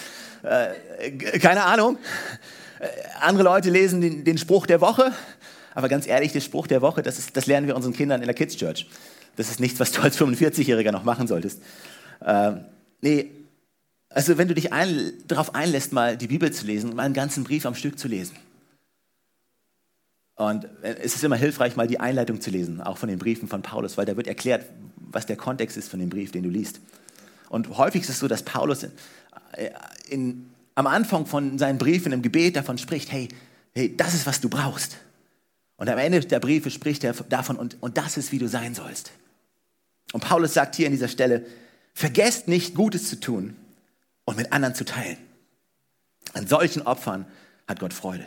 Äh, 0.43 1.11
keine 1.39 1.65
Ahnung. 1.65 1.99
Äh, 2.81 2.89
andere 3.21 3.45
Leute 3.45 3.71
lesen 3.71 4.01
den, 4.01 4.25
den 4.25 4.39
Spruch 4.39 4.67
der 4.67 4.81
Woche 4.81 5.13
aber 5.75 5.89
ganz 5.89 6.07
ehrlich, 6.07 6.33
der 6.33 6.41
Spruch 6.41 6.67
der 6.67 6.83
Woche, 6.83 7.03
das, 7.03 7.19
ist, 7.19 7.37
das 7.37 7.47
lernen 7.47 7.67
wir 7.67 7.77
unseren 7.77 7.93
Kindern 7.93 8.21
in 8.21 8.27
der 8.27 8.35
Kids 8.35 8.57
Church. 8.57 8.87
Das 9.37 9.51
ist 9.51 9.61
nichts, 9.61 9.81
was 9.81 9.93
du 9.93 10.01
als 10.03 10.19
45-Jähriger 10.19 10.93
noch 10.93 11.05
machen 11.05 11.27
solltest. 11.27 11.61
Ähm, 12.25 12.65
nee, 13.01 13.31
also 14.09 14.39
wenn 14.39 14.47
du 14.47 14.55
dich 14.55 14.73
ein, 14.73 15.13
darauf 15.27 15.55
einlässt, 15.55 15.93
mal 15.93 16.17
die 16.17 16.29
Bibel 16.29 16.53
zu 16.53 16.65
lesen, 16.67 16.95
mal 16.95 17.03
einen 17.03 17.15
ganzen 17.15 17.43
Brief 17.43 17.67
am 17.67 17.75
Stück 17.75 17.99
zu 17.99 18.07
lesen. 18.07 18.37
Und 20.37 20.69
es 20.83 21.15
ist 21.15 21.25
immer 21.25 21.37
hilfreich, 21.37 21.77
mal 21.77 21.87
die 21.87 22.01
Einleitung 22.01 22.41
zu 22.41 22.51
lesen, 22.51 22.81
auch 22.81 22.99
von 22.99 23.09
den 23.09 23.19
Briefen 23.19 23.49
von 23.49 23.63
Paulus, 23.63 23.97
weil 23.97 24.07
da 24.07 24.17
wird 24.17 24.27
erklärt, 24.27 24.67
was 24.97 25.27
der 25.27 25.37
Kontext 25.37 25.77
ist 25.77 25.89
von 25.89 26.01
dem 26.01 26.11
Brief, 26.11 26.33
den 26.33 26.43
du 26.43 26.49
liest. 26.49 26.81
Und 27.51 27.77
häufig 27.77 28.03
ist 28.03 28.09
es 28.09 28.19
so, 28.19 28.27
dass 28.27 28.43
Paulus 28.43 28.83
in, 28.83 28.93
äh, 29.53 29.71
in, 30.09 30.51
am 30.75 30.87
Anfang 30.89 31.27
von 31.27 31.59
seinen 31.59 31.79
Briefen 31.79 32.13
im 32.13 32.23
Gebet 32.23 32.57
davon 32.57 32.79
spricht, 32.79 33.13
hey, 33.13 33.29
hey, 33.75 33.97
das 33.97 34.15
ist, 34.15 34.27
was 34.27 34.41
du 34.41 34.49
brauchst. 34.49 34.97
Und 35.85 35.91
am 35.91 35.99
Ende 35.99 36.21
der 36.21 36.41
Briefe 36.41 36.71
spricht 36.71 37.05
er 37.05 37.13
davon, 37.13 37.57
und, 37.57 37.77
und 37.83 37.99
das 37.99 38.17
ist, 38.17 38.33
wie 38.33 38.39
du 38.39 38.49
sein 38.49 38.75
sollst. 38.75 39.11
Und 40.15 40.25
Paulus 40.25 40.55
sagt 40.55 40.77
hier 40.77 40.87
an 40.87 40.93
dieser 40.93 41.09
Stelle, 41.09 41.45
vergesst 41.93 42.49
nicht, 42.49 42.75
Gutes 42.75 43.11
zu 43.11 43.21
tun 43.21 43.55
und 44.25 44.39
mit 44.39 44.51
anderen 44.51 44.75
zu 44.75 44.87
teilen. 44.87 45.19
An 46.33 46.47
solchen 46.47 46.81
Opfern 46.81 47.27
hat 47.69 47.81
Gott 47.81 47.93
Freude. 47.93 48.27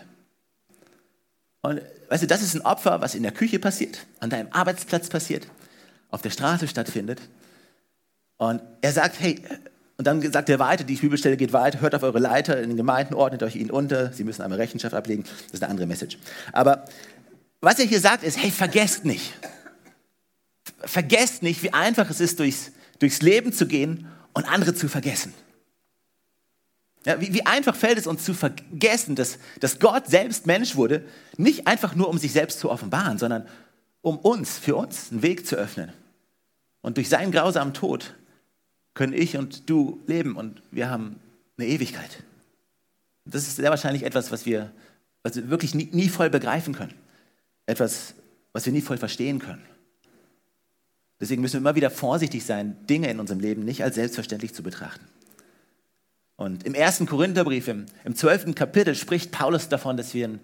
Und 1.62 1.82
weißt 2.10 2.22
du, 2.22 2.28
das 2.28 2.44
ist 2.44 2.54
ein 2.54 2.62
Opfer, 2.62 3.02
was 3.02 3.16
in 3.16 3.24
der 3.24 3.32
Küche 3.32 3.58
passiert, 3.58 4.06
an 4.20 4.30
deinem 4.30 4.50
Arbeitsplatz 4.52 5.10
passiert, 5.10 5.48
auf 6.12 6.22
der 6.22 6.30
Straße 6.30 6.68
stattfindet. 6.68 7.22
Und 8.38 8.62
er 8.82 8.92
sagt, 8.92 9.20
hey, 9.20 9.42
und 9.98 10.06
dann 10.06 10.22
sagt 10.32 10.48
er 10.50 10.60
weiter, 10.60 10.84
die 10.84 10.94
Bibelstelle 10.94 11.38
geht 11.38 11.54
weiter, 11.54 11.82
hört 11.82 11.96
auf 11.96 12.04
eure 12.04 12.20
Leiter 12.20 12.62
in 12.62 12.70
den 12.70 12.78
Gemeinden, 12.78 13.16
ordnet 13.16 13.42
euch 13.42 13.56
ihnen 13.56 13.72
unter, 13.72 14.14
sie 14.14 14.24
müssen 14.24 14.44
einmal 14.44 14.60
Rechenschaft 14.60 14.94
ablegen. 14.94 15.24
Das 15.24 15.54
ist 15.54 15.64
eine 15.64 15.72
andere 15.72 15.88
Message. 15.88 16.20
Aber 16.54 16.86
was 17.62 17.80
er 17.80 17.86
hier 17.86 18.00
sagt, 18.00 18.24
ist, 18.24 18.38
hey, 18.38 18.52
vergesst 18.52 19.06
nicht. 19.06 19.34
Vergesst 20.80 21.44
nicht, 21.44 21.64
wie 21.64 21.74
einfach 21.74 22.10
es 22.10 22.20
ist, 22.20 22.40
durchs, 22.40 22.72
durchs 23.00 23.22
Leben 23.22 23.52
zu 23.52 23.68
gehen 23.68 24.08
und 24.34 24.46
andere 24.46 24.76
zu 24.76 24.88
vergessen. 24.88 25.34
Ja, 27.06 27.20
wie, 27.22 27.34
wie, 27.34 27.46
einfach 27.46 27.76
fällt 27.76 27.98
es 27.98 28.06
uns 28.06 28.26
zu 28.26 28.34
vergessen, 28.34 29.16
dass, 29.16 29.40
dass 29.60 29.80
Gott 29.80 30.08
selbst 30.08 30.46
Mensch 30.46 30.76
wurde, 30.76 31.06
nicht 31.38 31.66
einfach 31.66 31.96
nur 31.96 32.10
um 32.10 32.18
sich 32.18 32.34
selbst 32.34 32.60
zu 32.60 32.70
offenbaren, 32.70 33.18
sondern 33.18 33.48
um 34.02 34.18
uns, 34.18 34.58
für 34.58 34.76
uns, 34.76 35.12
einen 35.12 35.22
Weg 35.22 35.48
zu 35.48 35.56
öffnen. 35.56 35.92
Und 36.82 36.98
durch 36.98 37.10
seinen 37.10 37.32
grausamen 37.32 37.74
Tod 37.74 38.14
können 38.94 39.14
ich 39.14 39.38
und 39.38 39.70
du 39.70 40.02
leben 40.06 40.36
und 40.36 40.62
wir 40.72 40.90
haben 40.90 41.20
eine 41.58 41.68
Ewigkeit. 41.68 42.24
Das 43.26 43.48
ist 43.48 43.58
sehr 43.58 43.70
wahrscheinlich 43.70 44.04
etwas, 44.04 44.32
was 44.32 44.46
wir, 44.46 44.72
was 45.24 45.36
wir 45.36 45.50
wirklich 45.50 45.76
nie, 45.76 45.90
nie 45.92 46.10
voll 46.10 46.30
begreifen 46.30 46.74
können. 46.74 46.94
Etwas, 47.68 48.16
was 48.54 48.66
wir 48.66 48.74
nie 48.74 48.82
voll 48.82 48.98
verstehen 48.98 49.38
können. 49.38 49.64
Deswegen 51.20 51.42
müssen 51.42 51.54
wir 51.54 51.60
immer 51.60 51.76
wieder 51.76 51.92
vorsichtig 51.92 52.44
sein, 52.44 52.76
Dinge 52.88 53.10
in 53.10 53.20
unserem 53.20 53.40
Leben 53.40 53.64
nicht 53.64 53.84
als 53.84 53.96
selbstverständlich 53.96 54.54
zu 54.54 54.64
betrachten. 54.64 55.06
Und 56.36 56.66
im 56.66 56.76
ersten 56.76 57.08
Korintherbrief, 57.08 57.68
im, 57.68 58.16
12. 58.16 58.54
Kapitel, 58.54 58.94
spricht 58.96 59.32
Paulus 59.32 59.70
davon, 59.70 59.98
dass 59.98 60.14
wir, 60.14 60.28
ein, 60.28 60.40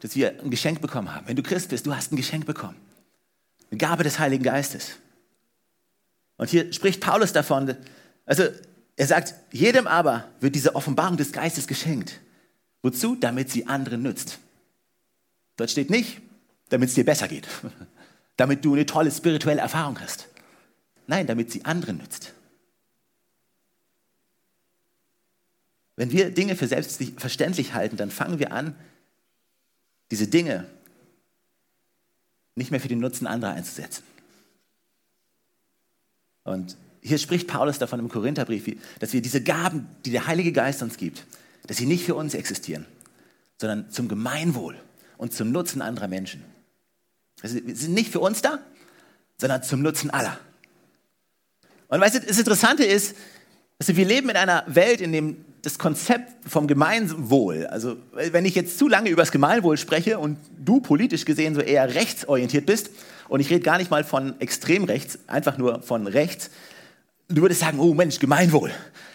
dass 0.00 0.14
wir 0.14 0.38
ein 0.40 0.50
Geschenk 0.50 0.82
bekommen 0.82 1.14
haben. 1.14 1.26
Wenn 1.26 1.36
du 1.36 1.42
Christ 1.42 1.70
bist, 1.70 1.86
du 1.86 1.94
hast 1.94 2.12
ein 2.12 2.16
Geschenk 2.16 2.44
bekommen. 2.44 2.76
Eine 3.70 3.78
Gabe 3.78 4.04
des 4.04 4.18
Heiligen 4.18 4.44
Geistes. 4.44 4.96
Und 6.36 6.50
hier 6.50 6.72
spricht 6.72 7.00
Paulus 7.00 7.32
davon, 7.32 7.74
also 8.26 8.44
er 8.96 9.06
sagt, 9.06 9.34
jedem 9.50 9.86
aber 9.86 10.28
wird 10.40 10.54
diese 10.54 10.74
Offenbarung 10.74 11.16
des 11.16 11.32
Geistes 11.32 11.66
geschenkt. 11.66 12.20
Wozu? 12.82 13.16
Damit 13.16 13.50
sie 13.50 13.66
anderen 13.66 14.02
nützt. 14.02 14.38
Dort 15.56 15.70
steht 15.70 15.88
nicht, 15.88 16.20
damit 16.70 16.88
es 16.88 16.94
dir 16.94 17.04
besser 17.04 17.28
geht, 17.28 17.46
damit 18.36 18.64
du 18.64 18.72
eine 18.72 18.86
tolle 18.86 19.10
spirituelle 19.10 19.60
Erfahrung 19.60 20.00
hast. 20.00 20.28
Nein, 21.06 21.26
damit 21.26 21.52
sie 21.52 21.64
anderen 21.64 21.98
nützt. 21.98 22.32
Wenn 25.96 26.12
wir 26.12 26.30
Dinge 26.30 26.56
für 26.56 26.66
selbstverständlich 26.66 27.74
halten, 27.74 27.98
dann 27.98 28.10
fangen 28.10 28.38
wir 28.38 28.52
an, 28.52 28.74
diese 30.10 30.28
Dinge 30.28 30.66
nicht 32.54 32.70
mehr 32.70 32.80
für 32.80 32.88
den 32.88 33.00
Nutzen 33.00 33.26
anderer 33.26 33.52
einzusetzen. 33.52 34.02
Und 36.44 36.76
hier 37.02 37.18
spricht 37.18 37.48
Paulus 37.48 37.78
davon 37.78 38.00
im 38.00 38.08
Korintherbrief, 38.08 38.78
dass 38.98 39.12
wir 39.12 39.22
diese 39.22 39.42
Gaben, 39.42 39.88
die 40.04 40.10
der 40.10 40.26
Heilige 40.26 40.52
Geist 40.52 40.82
uns 40.82 40.96
gibt, 40.96 41.26
dass 41.66 41.76
sie 41.76 41.86
nicht 41.86 42.04
für 42.04 42.14
uns 42.14 42.34
existieren, 42.34 42.86
sondern 43.58 43.90
zum 43.90 44.08
Gemeinwohl 44.08 44.80
und 45.18 45.32
zum 45.32 45.52
Nutzen 45.52 45.82
anderer 45.82 46.08
Menschen. 46.08 46.42
Sie 47.42 47.74
sind 47.74 47.94
nicht 47.94 48.12
für 48.12 48.20
uns 48.20 48.42
da, 48.42 48.58
sondern 49.38 49.62
zum 49.62 49.82
Nutzen 49.82 50.10
aller. 50.10 50.38
Und 51.88 52.00
weißt 52.00 52.16
du, 52.16 52.20
das 52.20 52.38
Interessante 52.38 52.84
ist, 52.84 53.16
also 53.78 53.96
wir 53.96 54.04
leben 54.04 54.28
in 54.28 54.36
einer 54.36 54.64
Welt, 54.66 55.00
in 55.00 55.12
dem 55.12 55.44
das 55.62 55.78
Konzept 55.78 56.48
vom 56.48 56.66
Gemeinwohl, 56.66 57.66
also 57.66 57.96
wenn 58.12 58.44
ich 58.44 58.54
jetzt 58.54 58.78
zu 58.78 58.88
lange 58.88 59.10
über 59.10 59.22
das 59.22 59.32
Gemeinwohl 59.32 59.76
spreche 59.76 60.18
und 60.18 60.38
du 60.58 60.80
politisch 60.80 61.24
gesehen 61.24 61.54
so 61.54 61.60
eher 61.60 61.94
rechtsorientiert 61.94 62.66
bist, 62.66 62.90
und 63.28 63.40
ich 63.40 63.48
rede 63.50 63.60
gar 63.60 63.78
nicht 63.78 63.90
mal 63.90 64.02
von 64.02 64.40
extrem 64.40 64.84
rechts, 64.84 65.18
einfach 65.26 65.56
nur 65.56 65.82
von 65.82 66.06
rechts, 66.06 66.50
du 67.28 67.42
würdest 67.42 67.60
sagen, 67.60 67.78
oh 67.78 67.94
Mensch, 67.94 68.18
Gemeinwohl, 68.18 68.70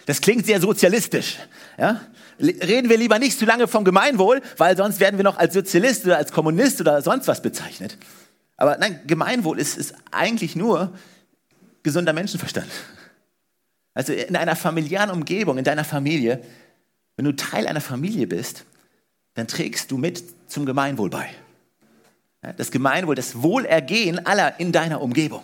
das 0.06 0.20
klingt 0.20 0.46
sehr 0.46 0.60
sozialistisch. 0.60 1.36
Ja? 1.78 2.00
Reden 2.38 2.90
wir 2.90 2.98
lieber 2.98 3.18
nicht 3.18 3.38
zu 3.38 3.46
lange 3.46 3.66
vom 3.66 3.84
Gemeinwohl, 3.84 4.42
weil 4.58 4.76
sonst 4.76 5.00
werden 5.00 5.16
wir 5.16 5.24
noch 5.24 5.38
als 5.38 5.54
Sozialist 5.54 6.04
oder 6.04 6.18
als 6.18 6.32
Kommunist 6.32 6.80
oder 6.80 7.00
sonst 7.00 7.28
was 7.28 7.40
bezeichnet. 7.40 7.96
Aber 8.56 8.76
nein, 8.78 9.00
Gemeinwohl 9.06 9.58
ist, 9.58 9.76
ist 9.76 9.94
eigentlich 10.10 10.56
nur 10.56 10.92
gesunder 11.82 12.12
Menschenverstand. 12.12 12.66
Also 13.94 14.12
in 14.12 14.36
einer 14.36 14.56
familiären 14.56 15.10
Umgebung, 15.10 15.56
in 15.56 15.64
deiner 15.64 15.84
Familie, 15.84 16.42
wenn 17.16 17.24
du 17.24 17.32
Teil 17.32 17.66
einer 17.66 17.80
Familie 17.80 18.26
bist, 18.26 18.64
dann 19.34 19.48
trägst 19.48 19.90
du 19.90 19.96
mit 19.96 20.22
zum 20.50 20.66
Gemeinwohl 20.66 21.10
bei. 21.10 21.28
Das 22.56 22.70
Gemeinwohl, 22.70 23.14
das 23.14 23.42
Wohlergehen 23.42 24.24
aller 24.26 24.60
in 24.60 24.72
deiner 24.72 25.00
Umgebung. 25.00 25.42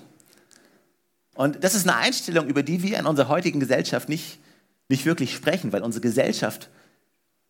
Und 1.35 1.65
das 1.65 1.75
ist 1.75 1.89
eine 1.89 1.97
Einstellung, 1.97 2.47
über 2.47 2.63
die 2.63 2.83
wir 2.83 2.99
in 2.99 3.07
unserer 3.07 3.29
heutigen 3.29 3.59
Gesellschaft 3.59 4.09
nicht, 4.09 4.39
nicht 4.89 5.07
wirklich 5.07 5.35
sprechen, 5.35 5.73
weil 5.73 5.83
unsere 5.83 6.03
Gesellschaft 6.03 6.69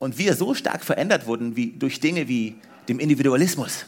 und 0.03 0.19
wir 0.19 0.35
so 0.35 0.53
stark 0.53 0.85
verändert 0.85 1.29
wurden 1.29 1.55
wie 1.55 1.75
durch 1.79 2.01
Dinge 2.01 2.27
wie 2.27 2.57
dem 2.89 2.99
Individualismus, 2.99 3.87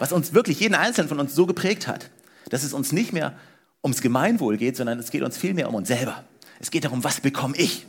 was 0.00 0.10
uns 0.10 0.34
wirklich 0.34 0.58
jeden 0.58 0.74
Einzelnen 0.74 1.08
von 1.08 1.20
uns 1.20 1.36
so 1.36 1.46
geprägt 1.46 1.86
hat, 1.86 2.10
dass 2.50 2.64
es 2.64 2.72
uns 2.72 2.90
nicht 2.90 3.12
mehr 3.12 3.32
ums 3.80 4.00
Gemeinwohl 4.00 4.56
geht, 4.56 4.76
sondern 4.76 4.98
es 4.98 5.12
geht 5.12 5.22
uns 5.22 5.36
vielmehr 5.36 5.68
um 5.68 5.76
uns 5.76 5.86
selber. 5.86 6.24
Es 6.58 6.72
geht 6.72 6.84
darum, 6.84 7.04
was 7.04 7.20
bekomme 7.20 7.56
ich? 7.56 7.86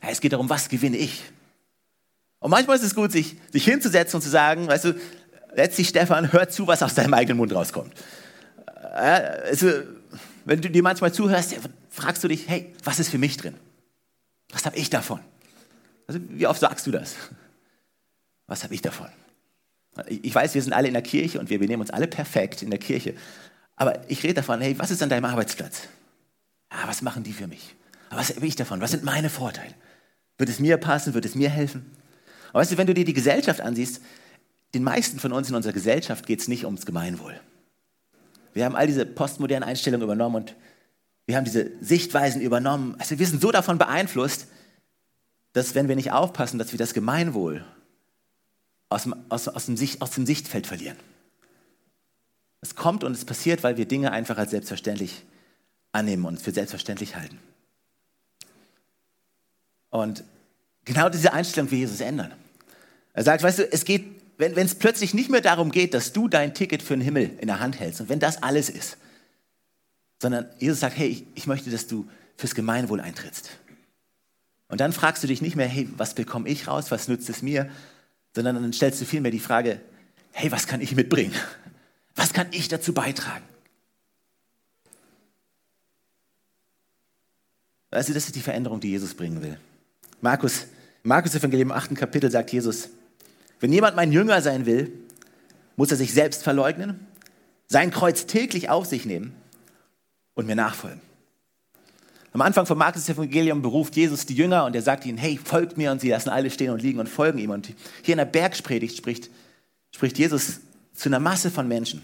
Es 0.00 0.20
geht 0.20 0.32
darum, 0.32 0.50
was 0.50 0.68
gewinne 0.68 0.96
ich? 0.96 1.22
Und 2.40 2.50
manchmal 2.50 2.74
ist 2.74 2.82
es 2.82 2.92
gut, 2.92 3.12
sich, 3.12 3.36
sich 3.52 3.64
hinzusetzen 3.66 4.16
und 4.16 4.22
zu 4.22 4.28
sagen, 4.28 4.66
weißt 4.66 4.86
du, 4.86 4.94
letztlich 5.54 5.90
Stefan, 5.90 6.32
hör 6.32 6.48
zu, 6.48 6.66
was 6.66 6.82
aus 6.82 6.94
deinem 6.94 7.14
eigenen 7.14 7.38
Mund 7.38 7.54
rauskommt. 7.54 7.92
Also, 8.94 9.70
wenn 10.44 10.60
du 10.60 10.68
dir 10.68 10.82
manchmal 10.82 11.12
zuhörst, 11.12 11.54
fragst 11.88 12.24
du 12.24 12.26
dich, 12.26 12.48
hey, 12.48 12.74
was 12.82 12.98
ist 12.98 13.10
für 13.10 13.18
mich 13.18 13.36
drin? 13.36 13.54
Was 14.50 14.66
habe 14.66 14.76
ich 14.76 14.90
davon? 14.90 15.20
Also, 16.06 16.20
wie 16.28 16.46
oft 16.46 16.60
sagst 16.60 16.86
du 16.86 16.90
das? 16.90 17.16
Was 18.46 18.64
habe 18.64 18.74
ich 18.74 18.82
davon? 18.82 19.08
Ich 20.08 20.34
weiß, 20.34 20.54
wir 20.54 20.62
sind 20.62 20.72
alle 20.72 20.88
in 20.88 20.94
der 20.94 21.02
Kirche 21.02 21.38
und 21.38 21.50
wir 21.50 21.58
benehmen 21.58 21.82
uns 21.82 21.90
alle 21.90 22.06
perfekt 22.06 22.62
in 22.62 22.70
der 22.70 22.78
Kirche. 22.78 23.14
Aber 23.76 24.08
ich 24.10 24.22
rede 24.22 24.34
davon, 24.34 24.60
hey, 24.60 24.78
was 24.78 24.90
ist 24.90 25.02
an 25.02 25.08
deinem 25.08 25.24
Arbeitsplatz? 25.26 25.88
Ja, 26.70 26.86
was 26.86 27.02
machen 27.02 27.22
die 27.22 27.32
für 27.32 27.46
mich? 27.46 27.74
Was 28.10 28.34
habe 28.34 28.46
ich 28.46 28.56
davon? 28.56 28.80
Was 28.80 28.90
sind 28.90 29.04
meine 29.04 29.30
Vorteile? 29.30 29.74
Wird 30.38 30.48
es 30.48 30.58
mir 30.58 30.76
passen? 30.76 31.14
Wird 31.14 31.24
es 31.24 31.34
mir 31.34 31.50
helfen? 31.50 31.90
Aber 32.50 32.60
weißt 32.60 32.72
du, 32.72 32.78
wenn 32.78 32.86
du 32.86 32.94
dir 32.94 33.04
die 33.04 33.12
Gesellschaft 33.12 33.60
ansiehst, 33.60 34.00
den 34.74 34.82
meisten 34.82 35.18
von 35.18 35.32
uns 35.32 35.48
in 35.48 35.54
unserer 35.54 35.72
Gesellschaft 35.72 36.26
geht 36.26 36.40
es 36.40 36.48
nicht 36.48 36.64
ums 36.64 36.86
Gemeinwohl. 36.86 37.38
Wir 38.54 38.64
haben 38.64 38.76
all 38.76 38.86
diese 38.86 39.06
postmodernen 39.06 39.68
Einstellungen 39.68 40.04
übernommen 40.04 40.36
und 40.36 40.56
wir 41.26 41.36
haben 41.36 41.44
diese 41.44 41.70
Sichtweisen 41.80 42.42
übernommen. 42.42 42.96
Also 42.98 43.18
wir 43.18 43.26
sind 43.26 43.40
so 43.40 43.50
davon 43.50 43.78
beeinflusst, 43.78 44.46
dass 45.52 45.74
wenn 45.74 45.88
wir 45.88 45.96
nicht 45.96 46.12
aufpassen, 46.12 46.58
dass 46.58 46.72
wir 46.72 46.78
das 46.78 46.94
Gemeinwohl 46.94 47.64
aus 48.88 49.04
dem, 49.04 49.14
aus, 49.28 49.48
aus, 49.48 49.66
dem, 49.66 49.76
Sicht, 49.76 50.02
aus 50.02 50.10
dem 50.10 50.26
Sichtfeld 50.26 50.66
verlieren. 50.66 50.96
Es 52.60 52.74
kommt 52.74 53.04
und 53.04 53.12
es 53.12 53.24
passiert, 53.24 53.62
weil 53.62 53.76
wir 53.76 53.86
Dinge 53.86 54.12
einfach 54.12 54.38
als 54.38 54.50
selbstverständlich 54.50 55.24
annehmen 55.90 56.24
und 56.24 56.40
für 56.40 56.52
selbstverständlich 56.52 57.16
halten. 57.16 57.38
Und 59.90 60.24
genau 60.84 61.08
diese 61.08 61.32
Einstellung 61.32 61.70
will 61.70 61.78
Jesus 61.78 62.00
ändern. 62.00 62.32
Er 63.12 63.24
sagt, 63.24 63.42
weißt 63.42 63.58
du, 63.58 63.72
es 63.72 63.84
geht, 63.84 64.04
wenn 64.38 64.56
es 64.56 64.74
plötzlich 64.74 65.12
nicht 65.12 65.28
mehr 65.28 65.42
darum 65.42 65.70
geht, 65.70 65.92
dass 65.92 66.12
du 66.12 66.28
dein 66.28 66.54
Ticket 66.54 66.82
für 66.82 66.94
den 66.94 67.02
Himmel 67.02 67.30
in 67.38 67.48
der 67.48 67.60
Hand 67.60 67.78
hältst 67.78 68.00
und 68.00 68.08
wenn 68.08 68.20
das 68.20 68.42
alles 68.42 68.70
ist, 68.70 68.96
sondern 70.20 70.46
Jesus 70.58 70.80
sagt, 70.80 70.96
hey, 70.96 71.08
ich, 71.08 71.26
ich 71.34 71.46
möchte, 71.46 71.70
dass 71.70 71.86
du 71.86 72.08
fürs 72.36 72.54
Gemeinwohl 72.54 73.00
eintrittst. 73.00 73.50
Und 74.72 74.80
dann 74.80 74.94
fragst 74.94 75.22
du 75.22 75.26
dich 75.26 75.42
nicht 75.42 75.54
mehr, 75.54 75.68
hey, 75.68 75.86
was 75.98 76.14
bekomme 76.14 76.48
ich 76.48 76.66
raus, 76.66 76.90
was 76.90 77.06
nützt 77.06 77.28
es 77.28 77.42
mir, 77.42 77.68
sondern 78.34 78.54
dann 78.54 78.72
stellst 78.72 79.02
du 79.02 79.04
vielmehr 79.04 79.30
die 79.30 79.38
Frage, 79.38 79.82
hey, 80.30 80.50
was 80.50 80.66
kann 80.66 80.80
ich 80.80 80.96
mitbringen? 80.96 81.34
Was 82.14 82.32
kann 82.32 82.46
ich 82.52 82.68
dazu 82.68 82.94
beitragen? 82.94 83.44
Du, 87.90 87.98
das 87.98 88.08
ist 88.08 88.34
die 88.34 88.40
Veränderung, 88.40 88.80
die 88.80 88.88
Jesus 88.88 89.12
bringen 89.12 89.42
will. 89.42 89.58
Markus, 90.22 90.64
Markus 91.02 91.34
Evangelium 91.34 91.68
im 91.68 91.76
8. 91.76 91.94
Kapitel 91.94 92.30
sagt 92.30 92.50
Jesus, 92.50 92.88
wenn 93.60 93.74
jemand 93.74 93.94
mein 93.94 94.10
Jünger 94.10 94.40
sein 94.40 94.64
will, 94.64 94.90
muss 95.76 95.90
er 95.90 95.98
sich 95.98 96.14
selbst 96.14 96.42
verleugnen, 96.42 97.06
sein 97.68 97.90
Kreuz 97.90 98.24
täglich 98.24 98.70
auf 98.70 98.86
sich 98.86 99.04
nehmen 99.04 99.34
und 100.32 100.46
mir 100.46 100.56
nachfolgen. 100.56 101.11
Am 102.32 102.40
Anfang 102.40 102.64
von 102.64 102.78
Markus 102.78 103.08
Evangelium 103.10 103.60
beruft 103.60 103.94
Jesus 103.94 104.24
die 104.24 104.34
Jünger 104.34 104.64
und 104.64 104.74
er 104.74 104.80
sagt 104.80 105.04
ihnen, 105.04 105.18
hey, 105.18 105.38
folgt 105.42 105.76
mir 105.76 105.92
und 105.92 106.00
sie 106.00 106.08
lassen 106.08 106.30
alle 106.30 106.50
stehen 106.50 106.70
und 106.70 106.80
liegen 106.80 106.98
und 106.98 107.08
folgen 107.08 107.38
ihm. 107.38 107.50
Und 107.50 107.74
hier 108.02 108.14
in 108.14 108.18
der 108.18 108.24
Bergspredigt 108.24 108.96
spricht, 108.96 109.28
spricht 109.94 110.18
Jesus 110.18 110.60
zu 110.94 111.10
einer 111.10 111.20
Masse 111.20 111.50
von 111.50 111.68
Menschen. 111.68 112.02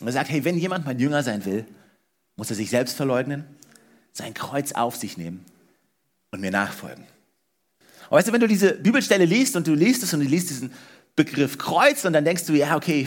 Und 0.00 0.06
er 0.06 0.12
sagt, 0.14 0.30
hey, 0.30 0.44
wenn 0.44 0.56
jemand 0.56 0.86
mein 0.86 0.98
Jünger 0.98 1.22
sein 1.22 1.44
will, 1.44 1.66
muss 2.36 2.48
er 2.48 2.56
sich 2.56 2.70
selbst 2.70 2.96
verleugnen, 2.96 3.44
sein 4.12 4.32
Kreuz 4.32 4.72
auf 4.72 4.96
sich 4.96 5.18
nehmen 5.18 5.44
und 6.30 6.40
mir 6.40 6.50
nachfolgen. 6.50 7.04
Und 8.08 8.16
weißt 8.16 8.28
du, 8.28 8.32
wenn 8.32 8.40
du 8.40 8.48
diese 8.48 8.72
Bibelstelle 8.72 9.26
liest 9.26 9.54
und 9.54 9.66
du 9.66 9.74
liest 9.74 10.02
es 10.02 10.14
und 10.14 10.20
du 10.20 10.26
liest 10.26 10.48
diesen 10.48 10.72
Begriff 11.14 11.58
Kreuz 11.58 12.06
und 12.06 12.14
dann 12.14 12.24
denkst 12.24 12.46
du, 12.46 12.54
ja, 12.54 12.74
okay, 12.74 13.06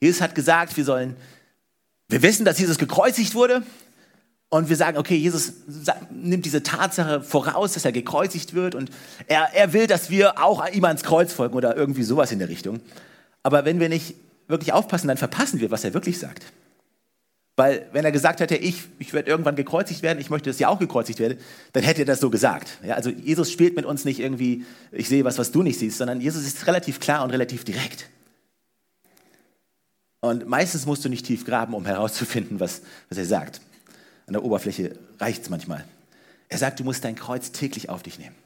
Jesus 0.00 0.22
hat 0.22 0.34
gesagt, 0.34 0.74
wir 0.74 0.86
sollen, 0.86 1.16
wir 2.08 2.22
wissen, 2.22 2.46
dass 2.46 2.58
Jesus 2.58 2.78
gekreuzigt 2.78 3.34
wurde 3.34 3.62
und 4.52 4.68
wir 4.68 4.76
sagen, 4.76 4.98
okay, 4.98 5.16
Jesus 5.16 5.54
nimmt 6.10 6.44
diese 6.44 6.62
Tatsache 6.62 7.22
voraus, 7.22 7.72
dass 7.72 7.86
er 7.86 7.92
gekreuzigt 7.92 8.52
wird 8.52 8.74
und 8.74 8.90
er, 9.26 9.48
er 9.54 9.72
will, 9.72 9.86
dass 9.86 10.10
wir 10.10 10.44
auch 10.44 10.68
ihm 10.68 10.84
ans 10.84 11.02
Kreuz 11.02 11.32
folgen 11.32 11.54
oder 11.54 11.74
irgendwie 11.74 12.02
sowas 12.02 12.32
in 12.32 12.38
der 12.38 12.50
Richtung. 12.50 12.80
Aber 13.42 13.64
wenn 13.64 13.80
wir 13.80 13.88
nicht 13.88 14.14
wirklich 14.48 14.74
aufpassen, 14.74 15.08
dann 15.08 15.16
verpassen 15.16 15.60
wir, 15.60 15.70
was 15.70 15.84
er 15.84 15.94
wirklich 15.94 16.18
sagt. 16.18 16.44
Weil 17.56 17.88
wenn 17.92 18.04
er 18.04 18.12
gesagt 18.12 18.40
hätte, 18.40 18.54
ich, 18.56 18.82
ich 18.98 19.14
werde 19.14 19.30
irgendwann 19.30 19.56
gekreuzigt 19.56 20.02
werden, 20.02 20.18
ich 20.18 20.28
möchte, 20.28 20.50
dass 20.50 20.58
ja 20.58 20.68
auch 20.68 20.78
gekreuzigt 20.78 21.18
werde, 21.18 21.38
dann 21.72 21.82
hätte 21.82 22.02
er 22.02 22.06
das 22.06 22.20
so 22.20 22.28
gesagt. 22.28 22.76
Ja, 22.84 22.96
also 22.96 23.08
Jesus 23.08 23.50
spielt 23.50 23.74
mit 23.74 23.86
uns 23.86 24.04
nicht 24.04 24.20
irgendwie, 24.20 24.66
ich 24.90 25.08
sehe 25.08 25.24
was, 25.24 25.38
was 25.38 25.50
du 25.50 25.62
nicht 25.62 25.78
siehst, 25.78 25.96
sondern 25.96 26.20
Jesus 26.20 26.44
ist 26.44 26.66
relativ 26.66 27.00
klar 27.00 27.24
und 27.24 27.30
relativ 27.30 27.64
direkt. 27.64 28.10
Und 30.20 30.46
meistens 30.46 30.84
musst 30.84 31.06
du 31.06 31.08
nicht 31.08 31.24
tief 31.24 31.46
graben, 31.46 31.72
um 31.72 31.86
herauszufinden, 31.86 32.60
was, 32.60 32.82
was 33.08 33.16
er 33.16 33.24
sagt. 33.24 33.62
An 34.26 34.34
der 34.34 34.44
Oberfläche 34.44 34.98
reicht 35.18 35.42
es 35.42 35.50
manchmal. 35.50 35.84
Er 36.48 36.58
sagt, 36.58 36.80
du 36.80 36.84
musst 36.84 37.04
dein 37.04 37.14
Kreuz 37.14 37.52
täglich 37.52 37.88
auf 37.88 38.02
dich 38.02 38.18
nehmen. 38.18 38.36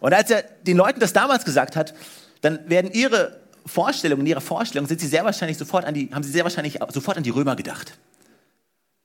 Und 0.00 0.12
als 0.12 0.30
er 0.30 0.42
den 0.42 0.76
Leuten 0.76 1.00
das 1.00 1.12
damals 1.12 1.44
gesagt 1.44 1.76
hat, 1.76 1.94
dann 2.40 2.68
werden 2.68 2.90
ihre 2.92 3.40
Vorstellungen, 3.66 4.22
in 4.22 4.28
ihrer 4.28 4.40
Vorstellung 4.40 4.86
sind 4.86 5.00
sie 5.00 5.06
sehr 5.06 5.24
wahrscheinlich 5.24 5.58
sofort 5.58 5.84
an 5.84 5.94
die, 5.94 6.10
haben 6.12 6.22
sie 6.22 6.30
sehr 6.30 6.44
wahrscheinlich 6.44 6.78
sofort 6.90 7.16
an 7.16 7.22
die 7.22 7.30
Römer 7.30 7.56
gedacht. 7.56 7.98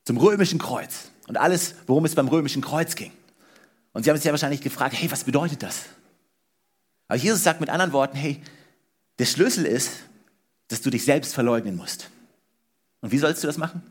Zum 0.05 0.17
römischen 0.17 0.59
Kreuz 0.59 1.09
und 1.27 1.37
alles, 1.37 1.75
worum 1.87 2.05
es 2.05 2.15
beim 2.15 2.27
römischen 2.27 2.61
Kreuz 2.61 2.95
ging. 2.95 3.11
Und 3.93 4.03
sie 4.03 4.09
haben 4.09 4.17
sich 4.17 4.23
sehr 4.23 4.33
wahrscheinlich 4.33 4.61
gefragt, 4.61 4.95
hey, 4.97 5.11
was 5.11 5.23
bedeutet 5.23 5.63
das? 5.63 5.83
Aber 7.07 7.17
Jesus 7.17 7.43
sagt 7.43 7.59
mit 7.59 7.69
anderen 7.69 7.91
Worten, 7.91 8.15
hey, 8.15 8.41
der 9.19 9.25
Schlüssel 9.25 9.65
ist, 9.65 9.91
dass 10.69 10.81
du 10.81 10.89
dich 10.89 11.03
selbst 11.03 11.33
verleugnen 11.33 11.75
musst. 11.75 12.09
Und 13.01 13.11
wie 13.11 13.17
sollst 13.17 13.43
du 13.43 13.47
das 13.47 13.57
machen? 13.57 13.81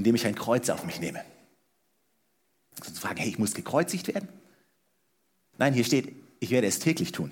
Indem 0.00 0.14
ich 0.14 0.26
ein 0.26 0.34
Kreuz 0.34 0.70
auf 0.70 0.86
mich 0.86 0.98
nehme. 0.98 1.22
Zu 2.82 2.94
fragen, 2.94 3.18
hey, 3.18 3.28
ich 3.28 3.38
muss 3.38 3.52
gekreuzigt 3.52 4.08
werden? 4.08 4.28
Nein, 5.58 5.74
hier 5.74 5.84
steht, 5.84 6.14
ich 6.40 6.50
werde 6.50 6.66
es 6.66 6.78
täglich 6.78 7.12
tun. 7.12 7.30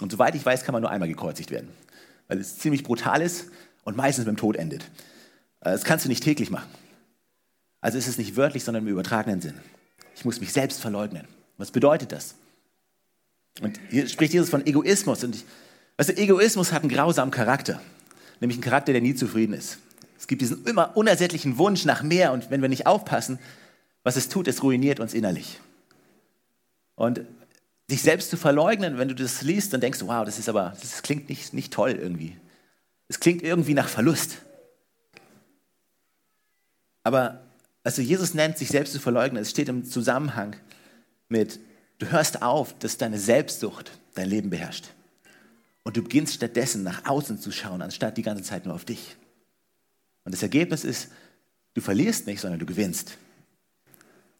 Und 0.00 0.10
soweit 0.10 0.34
ich 0.34 0.44
weiß, 0.44 0.64
kann 0.64 0.72
man 0.72 0.80
nur 0.80 0.90
einmal 0.90 1.08
gekreuzigt 1.08 1.50
werden, 1.50 1.68
weil 2.28 2.38
es 2.38 2.56
ziemlich 2.58 2.82
brutal 2.82 3.20
ist 3.20 3.50
und 3.84 3.94
meistens 3.94 4.24
mit 4.24 4.34
dem 4.34 4.38
Tod 4.38 4.56
endet. 4.56 4.84
Äh, 5.60 5.72
das 5.72 5.84
kannst 5.84 6.06
du 6.06 6.08
nicht 6.08 6.24
täglich 6.24 6.50
machen. 6.50 6.70
Also 7.82 7.98
ist 7.98 8.08
es 8.08 8.16
nicht 8.16 8.36
wörtlich, 8.36 8.64
sondern 8.64 8.84
im 8.84 8.90
übertragenen 8.90 9.42
Sinn. 9.42 9.60
Ich 10.16 10.24
muss 10.24 10.40
mich 10.40 10.50
selbst 10.50 10.80
verleugnen. 10.80 11.28
Was 11.58 11.70
bedeutet 11.70 12.10
das? 12.10 12.36
Und 13.60 13.78
hier 13.90 14.08
spricht 14.08 14.32
Jesus 14.32 14.48
von 14.48 14.66
Egoismus. 14.66 15.22
Und 15.22 15.36
ich, 15.36 15.44
weißt 15.98 16.08
du, 16.08 16.16
Egoismus 16.16 16.72
hat 16.72 16.82
einen 16.82 16.90
grausamen 16.90 17.30
Charakter, 17.30 17.82
nämlich 18.40 18.56
einen 18.56 18.64
Charakter, 18.64 18.92
der 18.92 19.02
nie 19.02 19.14
zufrieden 19.14 19.52
ist. 19.52 19.78
Es 20.18 20.26
gibt 20.26 20.42
diesen 20.42 20.64
immer 20.66 20.96
unersättlichen 20.96 21.58
Wunsch 21.58 21.84
nach 21.84 22.02
mehr 22.02 22.32
und 22.32 22.50
wenn 22.50 22.62
wir 22.62 22.68
nicht 22.68 22.86
aufpassen, 22.86 23.38
was 24.02 24.16
es 24.16 24.28
tut, 24.28 24.48
es 24.48 24.62
ruiniert 24.62 25.00
uns 25.00 25.14
innerlich. 25.14 25.60
Und 26.94 27.22
sich 27.88 28.02
selbst 28.02 28.30
zu 28.30 28.36
verleugnen, 28.36 28.98
wenn 28.98 29.08
du 29.08 29.14
das 29.14 29.42
liest, 29.42 29.72
dann 29.72 29.80
denkst 29.80 29.98
du, 29.98 30.06
wow, 30.06 30.24
das 30.24 30.38
ist 30.38 30.48
aber, 30.48 30.74
das 30.80 31.02
klingt 31.02 31.28
nicht, 31.28 31.52
nicht 31.52 31.72
toll 31.72 31.92
irgendwie. 31.92 32.36
Es 33.08 33.20
klingt 33.20 33.42
irgendwie 33.42 33.74
nach 33.74 33.88
Verlust. 33.88 34.38
Aber 37.02 37.40
also 37.82 38.00
Jesus 38.00 38.32
nennt 38.32 38.56
sich 38.56 38.68
selbst 38.68 38.94
zu 38.94 39.00
verleugnen, 39.00 39.42
es 39.42 39.50
steht 39.50 39.68
im 39.68 39.84
Zusammenhang 39.84 40.56
mit, 41.28 41.60
du 41.98 42.10
hörst 42.10 42.42
auf, 42.42 42.78
dass 42.78 42.96
deine 42.96 43.18
Selbstsucht 43.18 43.98
dein 44.14 44.28
Leben 44.28 44.50
beherrscht. 44.50 44.86
Und 45.82 45.98
du 45.98 46.02
beginnst 46.02 46.34
stattdessen 46.34 46.82
nach 46.82 47.04
außen 47.04 47.38
zu 47.38 47.52
schauen, 47.52 47.82
anstatt 47.82 48.16
die 48.16 48.22
ganze 48.22 48.42
Zeit 48.42 48.64
nur 48.64 48.74
auf 48.74 48.86
dich. 48.86 49.16
Und 50.24 50.32
das 50.34 50.42
Ergebnis 50.42 50.84
ist, 50.84 51.08
du 51.74 51.80
verlierst 51.80 52.26
nicht, 52.26 52.40
sondern 52.40 52.60
du 52.60 52.66
gewinnst. 52.66 53.18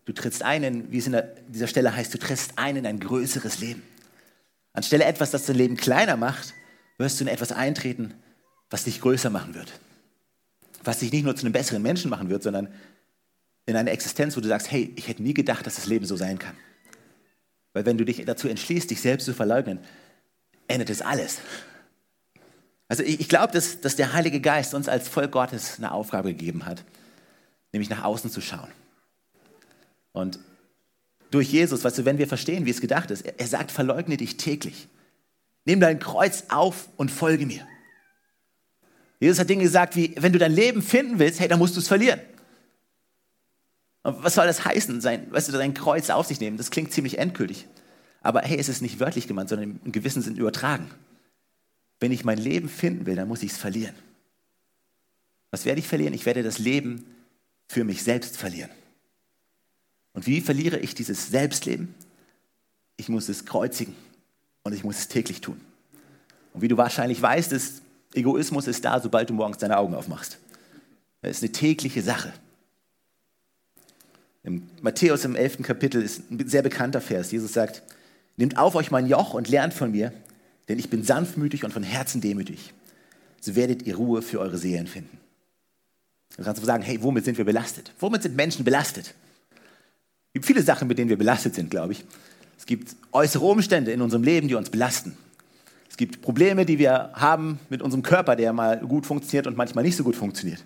Du 0.04 0.12
trittst 0.12 0.42
ein 0.42 0.62
in, 0.62 0.92
wie 0.92 0.98
es 0.98 1.06
in 1.06 1.16
dieser 1.48 1.66
Stelle 1.66 1.94
heißt, 1.94 2.12
du 2.12 2.18
trittst 2.18 2.58
ein 2.58 2.76
in 2.76 2.86
ein 2.86 3.00
größeres 3.00 3.60
Leben. 3.60 3.82
Anstelle 4.72 5.04
etwas, 5.04 5.30
das 5.30 5.46
dein 5.46 5.56
Leben 5.56 5.76
kleiner 5.76 6.16
macht, 6.16 6.52
wirst 6.98 7.20
du 7.20 7.24
in 7.24 7.28
etwas 7.28 7.52
eintreten, 7.52 8.14
was 8.70 8.84
dich 8.84 9.00
größer 9.00 9.30
machen 9.30 9.54
wird. 9.54 9.72
Was 10.82 10.98
dich 10.98 11.12
nicht 11.12 11.24
nur 11.24 11.36
zu 11.36 11.46
einem 11.46 11.52
besseren 11.52 11.82
Menschen 11.82 12.10
machen 12.10 12.28
wird, 12.28 12.42
sondern 12.42 12.68
in 13.66 13.76
eine 13.76 13.90
Existenz, 13.90 14.36
wo 14.36 14.40
du 14.40 14.48
sagst, 14.48 14.70
hey, 14.70 14.92
ich 14.96 15.08
hätte 15.08 15.22
nie 15.22 15.32
gedacht, 15.32 15.66
dass 15.66 15.76
das 15.76 15.86
Leben 15.86 16.04
so 16.04 16.16
sein 16.16 16.38
kann. 16.38 16.56
Weil 17.72 17.86
wenn 17.86 17.96
du 17.96 18.04
dich 18.04 18.22
dazu 18.24 18.48
entschließt, 18.48 18.90
dich 18.90 19.00
selbst 19.00 19.24
zu 19.24 19.32
verleugnen, 19.32 19.78
endet 20.68 20.90
es 20.90 21.00
alles. 21.02 21.38
Also 22.94 23.02
ich, 23.02 23.18
ich 23.18 23.28
glaube, 23.28 23.52
dass, 23.52 23.80
dass 23.80 23.96
der 23.96 24.12
Heilige 24.12 24.40
Geist 24.40 24.72
uns 24.72 24.88
als 24.88 25.08
Volk 25.08 25.32
Gottes 25.32 25.78
eine 25.78 25.90
Aufgabe 25.90 26.28
gegeben 26.28 26.64
hat, 26.64 26.84
nämlich 27.72 27.90
nach 27.90 28.04
außen 28.04 28.30
zu 28.30 28.40
schauen. 28.40 28.68
Und 30.12 30.38
durch 31.32 31.50
Jesus, 31.50 31.82
weißt 31.82 31.98
du, 31.98 32.04
wenn 32.04 32.18
wir 32.18 32.28
verstehen, 32.28 32.66
wie 32.66 32.70
es 32.70 32.80
gedacht 32.80 33.10
ist, 33.10 33.22
er, 33.22 33.40
er 33.40 33.48
sagt, 33.48 33.72
verleugne 33.72 34.16
dich 34.16 34.36
täglich. 34.36 34.86
Nimm 35.64 35.80
dein 35.80 35.98
Kreuz 35.98 36.44
auf 36.50 36.88
und 36.96 37.10
folge 37.10 37.46
mir. 37.46 37.66
Jesus 39.18 39.40
hat 39.40 39.50
Dinge 39.50 39.64
gesagt 39.64 39.96
wie, 39.96 40.14
wenn 40.16 40.32
du 40.32 40.38
dein 40.38 40.52
Leben 40.52 40.80
finden 40.80 41.18
willst, 41.18 41.40
hey, 41.40 41.48
dann 41.48 41.58
musst 41.58 41.74
du 41.74 41.80
es 41.80 41.88
verlieren. 41.88 42.20
Und 44.04 44.22
was 44.22 44.36
soll 44.36 44.46
das 44.46 44.64
heißen, 44.64 45.00
sein, 45.00 45.32
weißt 45.32 45.48
du, 45.48 45.52
dein 45.52 45.74
Kreuz 45.74 46.10
auf 46.10 46.28
sich 46.28 46.38
nehmen? 46.38 46.58
Das 46.58 46.70
klingt 46.70 46.92
ziemlich 46.92 47.18
endgültig. 47.18 47.66
Aber 48.22 48.42
hey, 48.42 48.56
es 48.56 48.68
ist 48.68 48.82
nicht 48.82 49.00
wörtlich 49.00 49.26
gemeint, 49.26 49.48
sondern 49.48 49.80
im 49.84 49.90
gewissen 49.90 50.22
Sinn 50.22 50.36
übertragen. 50.36 50.88
Wenn 52.00 52.12
ich 52.12 52.24
mein 52.24 52.38
Leben 52.38 52.68
finden 52.68 53.06
will, 53.06 53.16
dann 53.16 53.28
muss 53.28 53.42
ich 53.42 53.52
es 53.52 53.58
verlieren. 53.58 53.94
Was 55.50 55.64
werde 55.64 55.80
ich 55.80 55.86
verlieren? 55.86 56.14
Ich 56.14 56.26
werde 56.26 56.42
das 56.42 56.58
Leben 56.58 57.06
für 57.68 57.84
mich 57.84 58.02
selbst 58.02 58.36
verlieren. 58.36 58.70
Und 60.12 60.26
wie 60.26 60.40
verliere 60.40 60.78
ich 60.78 60.94
dieses 60.94 61.28
Selbstleben? 61.28 61.94
Ich 62.96 63.08
muss 63.08 63.28
es 63.28 63.44
kreuzigen 63.44 63.94
und 64.62 64.72
ich 64.72 64.84
muss 64.84 64.98
es 64.98 65.08
täglich 65.08 65.40
tun. 65.40 65.60
Und 66.52 66.62
wie 66.62 66.68
du 66.68 66.76
wahrscheinlich 66.76 67.20
weißt, 67.20 67.52
ist 67.52 67.82
Egoismus 68.14 68.68
ist 68.68 68.84
da, 68.84 69.00
sobald 69.00 69.28
du 69.30 69.34
morgens 69.34 69.58
deine 69.58 69.76
Augen 69.76 69.94
aufmachst. 69.94 70.38
Das 71.20 71.38
ist 71.38 71.42
eine 71.42 71.52
tägliche 71.52 72.02
Sache. 72.02 72.32
Im 74.44 74.68
Matthäus 74.82 75.24
im 75.24 75.36
11. 75.36 75.62
Kapitel 75.62 76.02
ist 76.02 76.30
ein 76.30 76.48
sehr 76.48 76.62
bekannter 76.62 77.00
Vers. 77.00 77.32
Jesus 77.32 77.52
sagt, 77.52 77.82
nehmt 78.36 78.56
auf 78.56 78.74
euch 78.74 78.90
mein 78.90 79.06
Joch 79.06 79.34
und 79.34 79.48
lernt 79.48 79.74
von 79.74 79.90
mir, 79.90 80.12
denn 80.68 80.78
ich 80.78 80.90
bin 80.90 81.02
sanftmütig 81.02 81.64
und 81.64 81.72
von 81.72 81.82
Herzen 81.82 82.20
demütig. 82.20 82.72
So 83.40 83.54
werdet 83.56 83.82
ihr 83.82 83.96
Ruhe 83.96 84.22
für 84.22 84.40
eure 84.40 84.58
Seelen 84.58 84.86
finden. 84.86 85.18
Du 86.36 86.42
kannst 86.42 86.64
sagen, 86.64 86.82
hey, 86.82 87.02
womit 87.02 87.24
sind 87.24 87.38
wir 87.38 87.44
belastet? 87.44 87.92
Womit 88.00 88.22
sind 88.22 88.34
Menschen 88.34 88.64
belastet? 88.64 89.14
Es 90.28 90.32
gibt 90.32 90.46
viele 90.46 90.62
Sachen, 90.62 90.88
mit 90.88 90.98
denen 90.98 91.10
wir 91.10 91.18
belastet 91.18 91.54
sind, 91.54 91.70
glaube 91.70 91.92
ich. 91.92 92.04
Es 92.58 92.66
gibt 92.66 92.96
äußere 93.12 93.44
Umstände 93.44 93.92
in 93.92 94.00
unserem 94.00 94.22
Leben, 94.22 94.48
die 94.48 94.54
uns 94.54 94.70
belasten. 94.70 95.16
Es 95.88 95.96
gibt 95.96 96.22
Probleme, 96.22 96.66
die 96.66 96.78
wir 96.78 97.10
haben 97.12 97.60
mit 97.68 97.82
unserem 97.82 98.02
Körper, 98.02 98.34
der 98.34 98.52
mal 98.52 98.80
gut 98.80 99.06
funktioniert 99.06 99.46
und 99.46 99.56
manchmal 99.56 99.84
nicht 99.84 99.96
so 99.96 100.02
gut 100.02 100.16
funktioniert. 100.16 100.64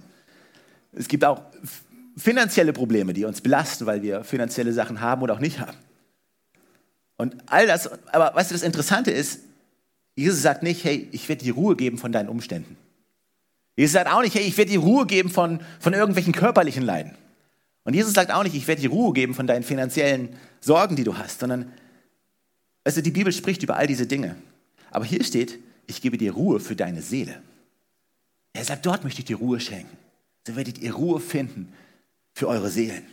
Es 0.92 1.06
gibt 1.06 1.24
auch 1.24 1.42
finanzielle 2.16 2.72
Probleme, 2.72 3.12
die 3.12 3.24
uns 3.24 3.40
belasten, 3.40 3.84
weil 3.84 4.02
wir 4.02 4.24
finanzielle 4.24 4.72
Sachen 4.72 5.00
haben 5.00 5.22
oder 5.22 5.34
auch 5.34 5.40
nicht 5.40 5.61
haben. 5.61 5.76
Und 7.16 7.37
all 7.46 7.66
das, 7.66 7.90
aber 8.12 8.34
weißt 8.34 8.50
du, 8.50 8.54
das 8.54 8.62
Interessante 8.62 9.11
ist, 9.11 9.40
Jesus 10.18 10.42
sagt 10.42 10.64
nicht, 10.64 10.83
hey, 10.83 11.09
ich 11.12 11.28
werde 11.28 11.44
dir 11.44 11.54
Ruhe 11.54 11.76
geben 11.76 11.96
von 11.96 12.11
deinen 12.11 12.28
Umständen. 12.28 12.76
Jesus 13.76 13.92
sagt 13.92 14.11
auch 14.11 14.20
nicht, 14.20 14.35
hey, 14.35 14.42
ich 14.42 14.59
werde 14.59 14.72
dir 14.72 14.81
Ruhe 14.81 15.07
geben 15.07 15.31
von, 15.31 15.61
von 15.78 15.92
irgendwelchen 15.92 16.33
körperlichen 16.33 16.83
Leiden. 16.83 17.14
Und 17.85 17.94
Jesus 17.94 18.14
sagt 18.14 18.33
auch 18.33 18.42
nicht, 18.42 18.57
ich 18.57 18.66
werde 18.66 18.81
dir 18.81 18.90
Ruhe 18.90 19.12
geben 19.12 19.33
von 19.33 19.46
deinen 19.46 19.62
finanziellen 19.62 20.31
Sorgen, 20.61 20.96
die 20.96 21.04
du 21.04 21.16
hast, 21.16 21.38
sondern, 21.38 21.72
also 22.83 23.00
die 23.00 23.12
Bibel 23.12 23.33
spricht 23.33 23.62
über 23.62 23.76
all 23.76 23.87
diese 23.87 24.09
Dinge. 24.09 24.35
Aber 24.90 25.04
hier 25.04 25.22
steht, 25.22 25.61
ich 25.87 26.02
gebe 26.02 26.18
dir 26.18 26.33
Ruhe 26.33 26.59
für 26.59 26.74
deine 26.74 27.00
Seele. 27.00 27.40
Er 28.54 28.64
sagt, 28.64 28.87
dort 28.87 29.04
möchte 29.04 29.20
ich 29.20 29.26
dir 29.26 29.37
Ruhe 29.37 29.61
schenken. 29.61 29.96
So 30.48 30.57
werdet 30.57 30.78
ihr 30.78 30.94
Ruhe 30.94 31.20
finden 31.20 31.72
für 32.35 32.48
eure 32.48 32.70
Seelen. 32.70 33.04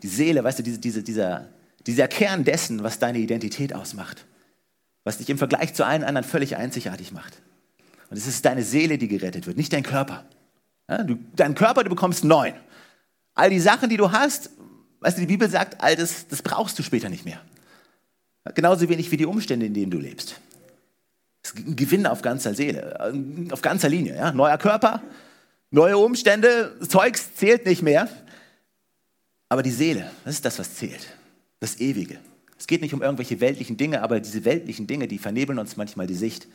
Die 0.00 0.06
Seele, 0.06 0.44
weißt 0.44 0.60
du, 0.60 0.62
diese, 0.62 0.78
diese, 0.78 1.02
dieser, 1.02 1.48
dieser 1.88 2.06
Kern 2.06 2.44
dessen, 2.44 2.84
was 2.84 3.00
deine 3.00 3.18
Identität 3.18 3.74
ausmacht 3.74 4.24
was 5.04 5.18
dich 5.18 5.28
im 5.30 5.38
Vergleich 5.38 5.74
zu 5.74 5.84
allen 5.84 6.02
anderen 6.02 6.26
völlig 6.26 6.56
einzigartig 6.56 7.12
macht. 7.12 7.40
Und 8.10 8.16
es 8.16 8.26
ist 8.26 8.44
deine 8.44 8.62
Seele, 8.62 8.98
die 8.98 9.08
gerettet 9.08 9.46
wird, 9.46 9.56
nicht 9.56 9.72
dein 9.72 9.82
Körper. 9.82 10.24
Ja, 10.88 11.02
du, 11.02 11.18
dein 11.36 11.54
Körper, 11.54 11.84
du 11.84 11.90
bekommst 11.90 12.24
neun. 12.24 12.54
All 13.34 13.50
die 13.50 13.60
Sachen, 13.60 13.88
die 13.88 13.96
du 13.96 14.12
hast, 14.12 14.50
weißt 15.00 15.16
du, 15.16 15.20
die 15.20 15.26
Bibel 15.26 15.48
sagt, 15.48 15.80
all 15.82 15.96
das, 15.96 16.28
das 16.28 16.42
brauchst 16.42 16.78
du 16.78 16.82
später 16.82 17.08
nicht 17.08 17.24
mehr. 17.24 17.40
Genauso 18.54 18.88
wenig 18.88 19.10
wie 19.10 19.16
die 19.16 19.26
Umstände, 19.26 19.66
in 19.66 19.74
denen 19.74 19.90
du 19.90 19.98
lebst. 19.98 20.40
Es 21.42 21.50
ist 21.50 21.66
ein 21.66 21.76
Gewinn 21.76 22.06
auf 22.06 22.22
ganzer 22.22 22.54
Seele, 22.54 23.48
auf 23.50 23.62
ganzer 23.62 23.88
Linie. 23.88 24.16
Ja? 24.16 24.32
Neuer 24.32 24.58
Körper, 24.58 25.02
neue 25.70 25.98
Umstände, 25.98 26.78
Zeugs 26.88 27.34
zählt 27.34 27.66
nicht 27.66 27.82
mehr. 27.82 28.08
Aber 29.48 29.62
die 29.62 29.70
Seele, 29.70 30.10
das 30.24 30.34
ist 30.34 30.44
das, 30.44 30.58
was 30.58 30.74
zählt. 30.74 31.06
Das 31.60 31.80
Ewige. 31.80 32.18
Es 32.58 32.66
geht 32.66 32.80
nicht 32.82 32.94
um 32.94 33.02
irgendwelche 33.02 33.40
weltlichen 33.40 33.76
Dinge, 33.76 34.02
aber 34.02 34.20
diese 34.20 34.44
weltlichen 34.44 34.86
Dinge, 34.86 35.08
die 35.08 35.18
vernebeln 35.18 35.58
uns 35.58 35.76
manchmal 35.76 36.06
die 36.06 36.14
Sicht, 36.14 36.46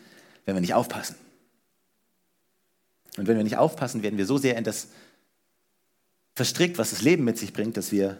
wenn 0.46 0.56
wir 0.56 0.62
nicht 0.62 0.74
aufpassen. 0.74 1.16
Und 3.18 3.28
wenn 3.28 3.38
wir 3.38 3.44
nicht 3.44 3.58
aufpassen, 3.58 4.02
werden 4.04 4.18
wir 4.18 4.26
so 4.26 4.38
sehr 4.38 4.58
in 4.58 4.64
das 4.64 4.90
verstrickt, 6.36 6.78
was 6.78 6.92
das 6.92 7.02
Leben 7.02 7.26
mit 7.26 7.38
sich 7.38 7.52
bringt, 7.52 7.76
dass 7.76 7.92
wir, 7.92 8.18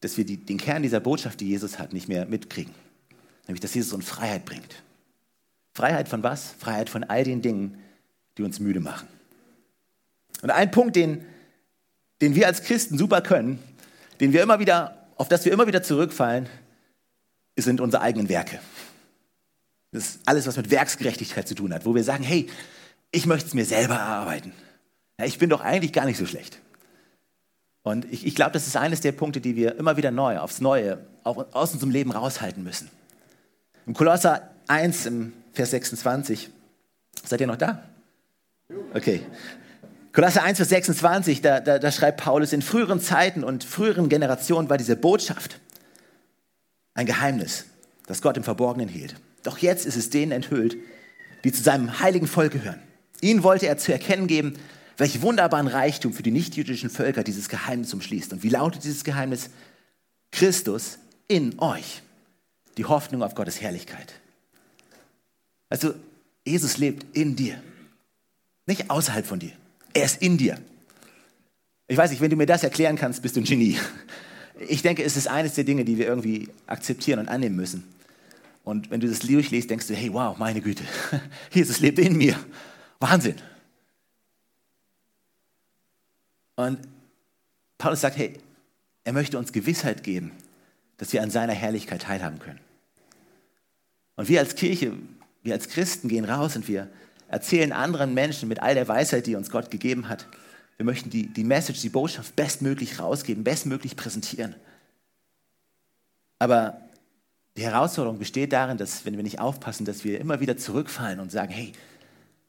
dass 0.00 0.16
wir 0.16 0.24
die, 0.24 0.38
den 0.38 0.56
Kern 0.56 0.82
dieser 0.82 1.00
Botschaft, 1.00 1.40
die 1.40 1.48
Jesus 1.48 1.78
hat, 1.78 1.92
nicht 1.92 2.08
mehr 2.08 2.24
mitkriegen. 2.24 2.74
Nämlich, 3.46 3.60
dass 3.60 3.74
Jesus 3.74 3.92
uns 3.92 4.08
Freiheit 4.08 4.46
bringt. 4.46 4.82
Freiheit 5.74 6.08
von 6.08 6.22
was? 6.22 6.54
Freiheit 6.58 6.88
von 6.88 7.04
all 7.04 7.24
den 7.24 7.42
Dingen, 7.42 7.78
die 8.38 8.42
uns 8.42 8.60
müde 8.60 8.80
machen. 8.80 9.08
Und 10.40 10.50
ein 10.50 10.70
Punkt, 10.70 10.96
den, 10.96 11.24
den 12.22 12.34
wir 12.34 12.46
als 12.46 12.62
Christen 12.62 12.96
super 12.96 13.20
können, 13.20 13.58
den 14.20 14.32
wir 14.32 14.42
immer 14.42 14.58
wieder, 14.58 15.06
auf 15.16 15.28
das 15.28 15.44
wir 15.44 15.52
immer 15.52 15.66
wieder 15.66 15.82
zurückfallen, 15.82 16.48
sind 17.62 17.80
unsere 17.80 18.02
eigenen 18.02 18.28
Werke. 18.28 18.58
Das 19.92 20.06
ist 20.06 20.20
alles, 20.26 20.46
was 20.46 20.56
mit 20.56 20.70
Werksgerechtigkeit 20.70 21.46
zu 21.46 21.54
tun 21.54 21.72
hat, 21.72 21.86
wo 21.86 21.94
wir 21.94 22.02
sagen, 22.02 22.24
hey, 22.24 22.48
ich 23.12 23.26
möchte 23.26 23.46
es 23.46 23.54
mir 23.54 23.64
selber 23.64 23.94
erarbeiten. 23.94 24.52
Ich 25.22 25.38
bin 25.38 25.48
doch 25.50 25.60
eigentlich 25.60 25.92
gar 25.92 26.04
nicht 26.04 26.18
so 26.18 26.26
schlecht. 26.26 26.58
Und 27.84 28.10
ich, 28.10 28.26
ich 28.26 28.34
glaube, 28.34 28.50
das 28.52 28.66
ist 28.66 28.76
eines 28.76 29.02
der 29.02 29.12
Punkte, 29.12 29.40
die 29.40 29.54
wir 29.54 29.76
immer 29.76 29.96
wieder 29.96 30.10
neu, 30.10 30.38
aufs 30.38 30.60
Neue, 30.60 30.98
auch 31.22 31.52
aus 31.52 31.72
unserem 31.74 31.92
Leben 31.92 32.10
raushalten 32.10 32.64
müssen. 32.64 32.90
Im 33.86 33.94
Kolosser 33.94 34.50
1, 34.66 35.06
im 35.06 35.32
Vers 35.52 35.70
26, 35.70 36.50
seid 37.24 37.40
ihr 37.40 37.46
noch 37.46 37.56
da? 37.56 37.84
Okay. 38.94 39.20
Kolosser 40.12 40.42
1, 40.42 40.56
Vers 40.56 40.70
26, 40.70 41.42
da, 41.42 41.60
da, 41.60 41.78
da 41.78 41.92
schreibt 41.92 42.20
Paulus, 42.20 42.52
in 42.52 42.62
früheren 42.62 43.00
Zeiten 43.00 43.44
und 43.44 43.62
früheren 43.62 44.08
Generationen 44.08 44.68
war 44.70 44.78
diese 44.78 44.96
Botschaft 44.96 45.60
ein 46.94 47.06
Geheimnis, 47.06 47.66
das 48.06 48.22
Gott 48.22 48.36
im 48.36 48.44
Verborgenen 48.44 48.88
hielt. 48.88 49.16
Doch 49.42 49.58
jetzt 49.58 49.84
ist 49.84 49.96
es 49.96 50.10
denen 50.10 50.32
enthüllt, 50.32 50.76
die 51.44 51.52
zu 51.52 51.62
seinem 51.62 52.00
heiligen 52.00 52.26
Volk 52.26 52.52
gehören. 52.52 52.80
Ihnen 53.20 53.42
wollte 53.42 53.66
er 53.66 53.78
zu 53.78 53.92
erkennen 53.92 54.26
geben, 54.26 54.54
welch 54.96 55.22
wunderbaren 55.22 55.66
Reichtum 55.66 56.12
für 56.12 56.22
die 56.22 56.30
nichtjüdischen 56.30 56.90
Völker 56.90 57.24
dieses 57.24 57.48
Geheimnis 57.48 57.92
umschließt. 57.92 58.32
Und 58.32 58.42
wie 58.42 58.48
lautet 58.48 58.84
dieses 58.84 59.04
Geheimnis? 59.04 59.50
Christus 60.30 60.98
in 61.28 61.58
euch, 61.58 62.02
die 62.76 62.84
Hoffnung 62.84 63.22
auf 63.22 63.34
Gottes 63.34 63.60
Herrlichkeit. 63.60 64.12
Also, 65.68 65.94
Jesus 66.44 66.78
lebt 66.78 67.16
in 67.16 67.36
dir, 67.36 67.60
nicht 68.66 68.90
außerhalb 68.90 69.26
von 69.26 69.38
dir. 69.38 69.52
Er 69.92 70.04
ist 70.04 70.22
in 70.22 70.36
dir. 70.36 70.58
Ich 71.86 71.96
weiß 71.96 72.10
nicht, 72.10 72.20
wenn 72.20 72.30
du 72.30 72.36
mir 72.36 72.46
das 72.46 72.62
erklären 72.62 72.96
kannst, 72.96 73.22
bist 73.22 73.36
du 73.36 73.40
ein 73.40 73.44
Genie. 73.44 73.78
Ich 74.58 74.82
denke, 74.82 75.02
es 75.02 75.16
ist 75.16 75.26
eines 75.26 75.54
der 75.54 75.64
Dinge, 75.64 75.84
die 75.84 75.98
wir 75.98 76.06
irgendwie 76.06 76.48
akzeptieren 76.66 77.18
und 77.18 77.28
annehmen 77.28 77.56
müssen. 77.56 77.84
Und 78.62 78.90
wenn 78.90 79.00
du 79.00 79.08
das 79.08 79.18
durchliest, 79.20 79.68
denkst 79.68 79.88
du, 79.88 79.94
hey, 79.94 80.12
wow, 80.12 80.38
meine 80.38 80.60
Güte, 80.60 80.84
Jesus 81.52 81.80
lebt 81.80 81.98
in 81.98 82.16
mir. 82.16 82.38
Wahnsinn. 82.98 83.36
Und 86.56 86.78
Paulus 87.78 88.00
sagt, 88.00 88.16
hey, 88.16 88.34
er 89.02 89.12
möchte 89.12 89.38
uns 89.38 89.52
Gewissheit 89.52 90.02
geben, 90.02 90.32
dass 90.96 91.12
wir 91.12 91.22
an 91.22 91.30
seiner 91.30 91.52
Herrlichkeit 91.52 92.02
teilhaben 92.02 92.38
können. 92.38 92.60
Und 94.16 94.28
wir 94.28 94.40
als 94.40 94.54
Kirche, 94.54 94.92
wir 95.42 95.52
als 95.52 95.68
Christen 95.68 96.08
gehen 96.08 96.24
raus 96.24 96.56
und 96.56 96.68
wir 96.68 96.88
erzählen 97.28 97.72
anderen 97.72 98.14
Menschen 98.14 98.48
mit 98.48 98.60
all 98.60 98.74
der 98.74 98.88
Weisheit, 98.88 99.26
die 99.26 99.34
uns 99.34 99.50
Gott 99.50 99.70
gegeben 99.70 100.08
hat, 100.08 100.26
wir 100.76 100.86
möchten 100.86 101.10
die, 101.10 101.26
die 101.26 101.44
Message, 101.44 101.80
die 101.80 101.88
Botschaft 101.88 102.34
bestmöglich 102.36 102.98
rausgeben, 102.98 103.44
bestmöglich 103.44 103.96
präsentieren. 103.96 104.54
Aber 106.38 106.80
die 107.56 107.62
Herausforderung 107.62 108.18
besteht 108.18 108.52
darin, 108.52 108.76
dass, 108.76 109.04
wenn 109.04 109.16
wir 109.16 109.22
nicht 109.22 109.38
aufpassen, 109.38 109.84
dass 109.84 110.04
wir 110.04 110.20
immer 110.20 110.40
wieder 110.40 110.56
zurückfallen 110.56 111.20
und 111.20 111.30
sagen, 111.30 111.52
hey, 111.52 111.72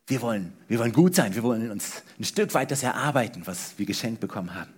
wir 0.07 0.21
wollen, 0.21 0.53
wir 0.67 0.79
wollen 0.79 0.93
gut 0.93 1.15
sein, 1.15 1.35
wir 1.35 1.43
wollen 1.43 1.71
uns 1.71 2.03
ein 2.19 2.23
Stück 2.23 2.53
weit 2.53 2.71
das 2.71 2.83
erarbeiten, 2.83 3.43
was 3.45 3.77
wir 3.77 3.85
geschenkt 3.85 4.19
bekommen 4.19 4.53
haben. 4.53 4.71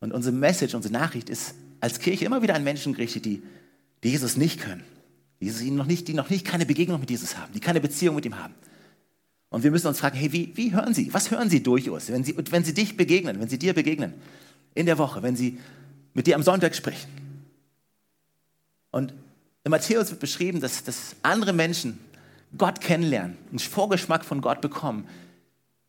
Und 0.00 0.12
unsere 0.12 0.34
Message, 0.34 0.74
unsere 0.74 0.94
Nachricht 0.94 1.28
ist 1.28 1.54
als 1.80 1.98
Kirche 1.98 2.24
immer 2.24 2.42
wieder 2.42 2.54
an 2.54 2.64
Menschen 2.64 2.94
gerichtet, 2.94 3.24
die, 3.24 3.42
die 4.02 4.10
Jesus 4.10 4.36
nicht 4.36 4.60
können, 4.60 4.84
die, 5.40 5.46
Jesus 5.46 5.62
noch 5.62 5.86
nicht, 5.86 6.08
die 6.08 6.14
noch 6.14 6.30
nicht 6.30 6.46
keine 6.46 6.66
Begegnung 6.66 7.00
mit 7.00 7.10
Jesus 7.10 7.36
haben, 7.36 7.52
die 7.52 7.60
keine 7.60 7.80
Beziehung 7.80 8.16
mit 8.16 8.24
ihm 8.24 8.38
haben. 8.38 8.54
Und 9.50 9.64
wir 9.64 9.70
müssen 9.70 9.88
uns 9.88 9.98
fragen, 9.98 10.16
hey, 10.16 10.32
wie, 10.32 10.56
wie 10.56 10.72
hören 10.72 10.94
Sie? 10.94 11.12
Was 11.12 11.30
hören 11.30 11.50
Sie 11.50 11.62
durch 11.62 11.90
uns, 11.90 12.08
wenn 12.08 12.24
Sie, 12.24 12.34
wenn 12.36 12.64
Sie 12.64 12.72
dich 12.72 12.96
begegnen, 12.96 13.40
wenn 13.40 13.48
Sie 13.48 13.58
dir 13.58 13.74
begegnen 13.74 14.14
in 14.74 14.86
der 14.86 14.96
Woche, 14.96 15.22
wenn 15.22 15.36
Sie 15.36 15.58
mit 16.14 16.26
dir 16.26 16.36
am 16.36 16.42
Sonntag 16.42 16.74
sprechen? 16.74 17.10
Und 18.92 19.12
in 19.64 19.70
Matthäus 19.70 20.10
wird 20.10 20.20
beschrieben, 20.20 20.60
dass, 20.60 20.84
dass 20.84 21.16
andere 21.22 21.52
Menschen 21.52 21.98
Gott 22.56 22.80
kennenlernen, 22.80 23.36
einen 23.50 23.58
Vorgeschmack 23.58 24.24
von 24.24 24.40
Gott 24.40 24.60
bekommen, 24.60 25.06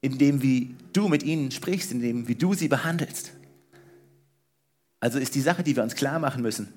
indem 0.02 0.41
wie 0.41 0.76
du 0.93 1.08
mit 1.08 1.24
ihnen 1.24 1.52
sprichst, 1.52 1.91
indem 1.91 2.28
wie 2.28 2.36
du 2.36 2.54
sie 2.54 2.67
behandelst. 2.67 3.32
Also 5.00 5.19
ist 5.19 5.36
die 5.36 5.41
Sache, 5.41 5.63
die 5.63 5.76
wir 5.76 5.84
uns 5.84 5.95
klar 5.95 6.19
machen 6.19 6.41
müssen, 6.41 6.74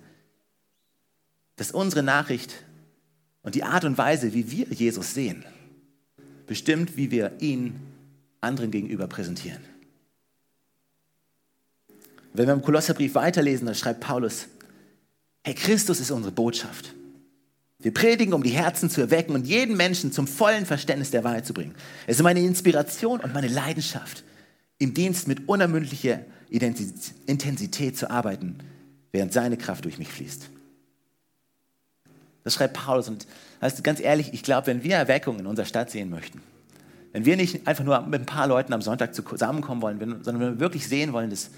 dass 1.56 1.72
unsere 1.72 2.02
Nachricht 2.02 2.54
und 3.42 3.54
die 3.54 3.64
Art 3.64 3.84
und 3.84 3.98
Weise, 3.98 4.34
wie 4.34 4.50
wir 4.50 4.66
Jesus 4.68 5.14
sehen, 5.14 5.44
bestimmt, 6.46 6.96
wie 6.96 7.10
wir 7.10 7.32
ihn 7.40 7.80
anderen 8.40 8.70
gegenüber 8.70 9.06
präsentieren. 9.06 9.62
Wenn 12.32 12.46
wir 12.46 12.54
im 12.54 12.62
Kolosserbrief 12.62 13.14
weiterlesen, 13.14 13.66
dann 13.66 13.74
schreibt 13.74 14.00
Paulus, 14.00 14.48
Hey, 15.44 15.54
Christus 15.54 16.00
ist 16.00 16.10
unsere 16.10 16.32
Botschaft. 16.32 16.94
Wir 17.78 17.92
predigen, 17.92 18.32
um 18.32 18.42
die 18.42 18.50
Herzen 18.50 18.88
zu 18.88 19.02
erwecken 19.02 19.34
und 19.34 19.46
jeden 19.46 19.76
Menschen 19.76 20.10
zum 20.10 20.26
vollen 20.26 20.64
Verständnis 20.64 21.10
der 21.10 21.22
Wahrheit 21.22 21.46
zu 21.46 21.52
bringen. 21.52 21.74
Es 22.06 22.16
ist 22.16 22.22
meine 22.22 22.40
Inspiration 22.40 23.20
und 23.20 23.34
meine 23.34 23.48
Leidenschaft, 23.48 24.24
im 24.78 24.94
Dienst 24.94 25.28
mit 25.28 25.48
unermüdlicher 25.48 26.20
Intensität 26.48 27.98
zu 27.98 28.10
arbeiten, 28.10 28.58
während 29.12 29.34
seine 29.34 29.58
Kraft 29.58 29.84
durch 29.84 29.98
mich 29.98 30.08
fließt. 30.08 30.48
Das 32.44 32.54
schreibt 32.54 32.74
Paulus 32.74 33.08
und 33.08 33.26
heißt 33.60 33.82
ganz 33.82 34.00
ehrlich, 34.00 34.32
ich 34.32 34.42
glaube, 34.42 34.66
wenn 34.68 34.84
wir 34.84 34.96
Erweckung 34.96 35.38
in 35.38 35.46
unserer 35.46 35.66
Stadt 35.66 35.90
sehen 35.90 36.10
möchten, 36.10 36.40
wenn 37.12 37.24
wir 37.24 37.36
nicht 37.36 37.66
einfach 37.66 37.84
nur 37.84 38.00
mit 38.02 38.20
ein 38.20 38.26
paar 38.26 38.46
Leuten 38.46 38.72
am 38.72 38.82
Sonntag 38.82 39.14
zusammenkommen 39.14 39.80
wollen, 39.82 39.98
sondern 39.98 40.40
wenn 40.40 40.54
wir 40.54 40.60
wirklich 40.60 40.86
sehen 40.86 41.12
wollen, 41.12 41.30
dass, 41.30 41.50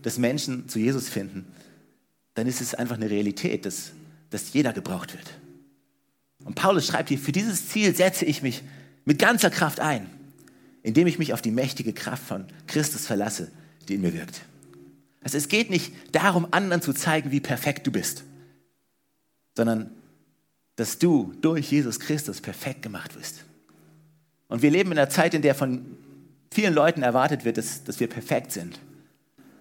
dass 0.00 0.16
Menschen 0.16 0.68
zu 0.68 0.78
Jesus 0.78 1.08
finden, 1.08 1.46
dann 2.34 2.46
ist 2.46 2.60
es 2.60 2.74
einfach 2.74 2.96
eine 2.96 3.10
Realität, 3.10 3.66
dass, 3.66 3.92
dass 4.30 4.52
jeder 4.52 4.72
gebraucht 4.72 5.12
wird. 5.12 5.30
Und 6.44 6.54
Paulus 6.54 6.86
schreibt 6.86 7.10
hier, 7.10 7.18
für 7.18 7.32
dieses 7.32 7.68
Ziel 7.68 7.94
setze 7.94 8.24
ich 8.24 8.42
mich 8.42 8.62
mit 9.04 9.18
ganzer 9.18 9.50
Kraft 9.50 9.80
ein, 9.80 10.08
indem 10.82 11.06
ich 11.06 11.18
mich 11.18 11.32
auf 11.34 11.42
die 11.42 11.50
mächtige 11.50 11.92
Kraft 11.92 12.22
von 12.22 12.46
Christus 12.66 13.06
verlasse, 13.06 13.50
die 13.88 13.94
in 13.94 14.00
mir 14.00 14.14
wirkt. 14.14 14.42
Also 15.22 15.36
es 15.36 15.48
geht 15.48 15.70
nicht 15.70 15.92
darum, 16.12 16.48
anderen 16.50 16.82
zu 16.82 16.92
zeigen, 16.92 17.30
wie 17.30 17.40
perfekt 17.40 17.86
du 17.86 17.92
bist, 17.92 18.24
sondern 19.56 19.90
dass 20.76 20.98
du 20.98 21.34
durch 21.40 21.70
Jesus 21.70 22.00
Christus 22.00 22.40
perfekt 22.40 22.82
gemacht 22.82 23.14
wirst. 23.16 23.44
Und 24.48 24.62
wir 24.62 24.70
leben 24.70 24.92
in 24.92 24.98
einer 24.98 25.08
Zeit, 25.08 25.34
in 25.34 25.42
der 25.42 25.54
von 25.54 25.96
vielen 26.50 26.74
Leuten 26.74 27.02
erwartet 27.02 27.44
wird, 27.44 27.56
dass, 27.56 27.84
dass 27.84 28.00
wir 28.00 28.08
perfekt 28.08 28.52
sind. 28.52 28.78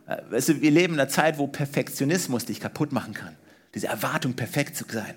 Äh, 0.08 0.18
weißt 0.30 0.50
du, 0.50 0.62
wir 0.62 0.72
leben 0.72 0.94
in 0.94 1.00
einer 1.00 1.10
Zeit, 1.10 1.38
wo 1.38 1.48
Perfektionismus 1.48 2.46
dich 2.46 2.60
kaputt 2.60 2.92
machen 2.92 3.14
kann. 3.14 3.36
Diese 3.74 3.88
Erwartung, 3.88 4.34
perfekt 4.34 4.76
zu 4.76 4.84
sein. 4.92 5.14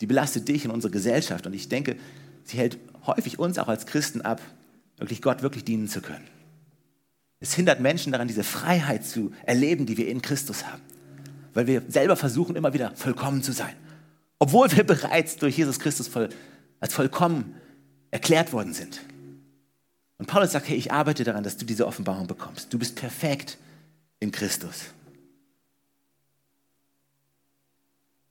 Die 0.00 0.06
belastet 0.06 0.48
dich 0.48 0.64
und 0.66 0.70
unsere 0.70 0.90
Gesellschaft. 0.90 1.46
Und 1.46 1.54
ich 1.54 1.68
denke, 1.68 1.96
sie 2.44 2.58
hält 2.58 2.78
häufig 3.06 3.38
uns 3.38 3.58
auch 3.58 3.68
als 3.68 3.86
Christen 3.86 4.20
ab, 4.20 4.40
wirklich 4.98 5.22
Gott 5.22 5.42
wirklich 5.42 5.64
dienen 5.64 5.88
zu 5.88 6.00
können. 6.02 6.26
Es 7.40 7.54
hindert 7.54 7.80
Menschen 7.80 8.12
daran, 8.12 8.28
diese 8.28 8.44
Freiheit 8.44 9.04
zu 9.04 9.32
erleben, 9.44 9.86
die 9.86 9.96
wir 9.96 10.08
in 10.08 10.22
Christus 10.22 10.66
haben. 10.66 10.82
Weil 11.54 11.66
wir 11.66 11.82
selber 11.88 12.16
versuchen, 12.16 12.56
immer 12.56 12.72
wieder 12.72 12.92
vollkommen 12.94 13.42
zu 13.42 13.52
sein. 13.52 13.74
Obwohl 14.42 14.72
wir 14.72 14.82
bereits 14.82 15.36
durch 15.36 15.56
Jesus 15.56 15.78
Christus 15.78 16.08
voll, 16.08 16.28
als 16.80 16.92
vollkommen 16.94 17.54
erklärt 18.10 18.52
worden 18.52 18.74
sind. 18.74 19.00
Und 20.18 20.26
Paulus 20.26 20.50
sagt, 20.50 20.68
hey, 20.68 20.76
ich 20.76 20.90
arbeite 20.90 21.22
daran, 21.22 21.44
dass 21.44 21.58
du 21.58 21.64
diese 21.64 21.86
Offenbarung 21.86 22.26
bekommst. 22.26 22.72
Du 22.74 22.76
bist 22.76 22.96
perfekt 22.96 23.56
in 24.18 24.32
Christus. 24.32 24.86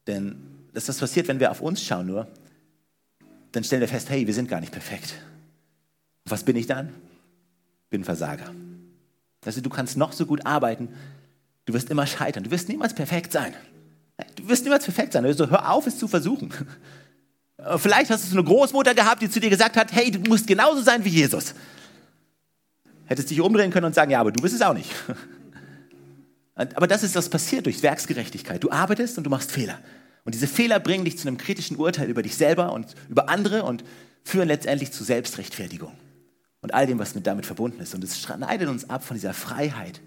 Denn 0.06 0.36
das, 0.74 0.90
was 0.90 0.98
passiert, 0.98 1.30
wenn 1.30 1.40
wir 1.40 1.50
auf 1.50 1.62
uns 1.62 1.82
schauen 1.82 2.08
nur, 2.08 2.28
dann 3.54 3.64
stellen 3.64 3.80
wir 3.80 3.88
fest, 3.88 4.10
hey, 4.10 4.28
wir 4.28 4.34
sind 4.34 4.50
gar 4.50 4.60
nicht 4.60 4.74
perfekt. 4.74 5.14
Was 6.26 6.44
bin 6.44 6.58
ich 6.58 6.68
dann? 6.68 6.94
Bin 7.90 8.04
Versager. 8.04 8.54
Also 9.46 9.62
du 9.62 9.70
kannst 9.70 9.96
noch 9.96 10.12
so 10.12 10.26
gut 10.26 10.46
arbeiten, 10.46 10.90
du 11.64 11.74
wirst 11.74 11.90
immer 11.90 12.06
scheitern, 12.06 12.44
du 12.44 12.52
wirst 12.52 12.68
niemals 12.68 12.94
perfekt 12.94 13.32
sein. 13.32 13.54
Du 14.36 14.48
wirst 14.48 14.64
niemals 14.64 14.86
perfekt 14.86 15.14
sein. 15.14 15.26
Also 15.26 15.50
hör 15.50 15.72
auf, 15.72 15.88
es 15.88 15.98
zu 15.98 16.08
versuchen. 16.08 16.54
Vielleicht 17.78 18.10
hast 18.10 18.32
du 18.32 18.38
eine 18.38 18.44
Großmutter 18.44 18.96
gehabt, 18.96 19.22
die 19.22 19.30
zu 19.30 19.40
dir 19.40 19.50
gesagt 19.50 19.78
hat, 19.78 19.92
hey, 19.92 20.10
du 20.10 20.20
musst 20.30 20.48
genauso 20.48 20.82
sein 20.82 21.06
wie 21.06 21.10
Jesus. 21.10 21.54
Hättest 23.06 23.30
dich 23.30 23.42
umdrehen 23.42 23.72
können 23.72 23.86
und 23.86 23.96
sagen, 23.96 24.12
ja, 24.12 24.20
aber 24.20 24.32
du 24.32 24.42
bist 24.42 24.56
es 24.56 24.62
auch 24.62 24.74
nicht. 24.74 24.90
Aber 26.76 26.86
das 26.86 27.02
ist, 27.02 27.16
was 27.16 27.30
passiert 27.30 27.66
durch 27.66 27.82
Werksgerechtigkeit. 27.82 28.64
Du 28.64 28.70
arbeitest 28.70 29.18
und 29.18 29.24
du 29.24 29.32
machst 29.32 29.52
Fehler. 29.52 29.80
Und 30.26 30.36
diese 30.36 30.46
Fehler 30.46 30.80
bringen 30.80 31.06
dich 31.06 31.18
zu 31.18 31.28
einem 31.28 31.38
kritischen 31.38 31.78
Urteil 31.78 32.08
über 32.08 32.22
dich 32.22 32.36
selber 32.36 32.72
und 32.74 32.94
über 33.10 33.30
andere 33.30 33.64
und 33.64 33.84
führen 34.24 34.48
letztendlich 34.48 34.92
zu 34.92 35.04
Selbstrechtfertigung. 35.04 35.94
und 36.62 36.74
all 36.76 36.86
dem, 36.86 37.00
was 37.00 37.16
mit 37.16 37.26
damit 37.26 37.48
verbunden 37.48 37.82
ist. 37.82 37.96
Und 37.96 38.04
es 38.04 38.20
schneidet 38.20 38.70
uns 38.70 38.88
ab 38.88 39.04
von 39.04 39.16
dieser 39.16 39.34
Freiheit, 39.34 40.00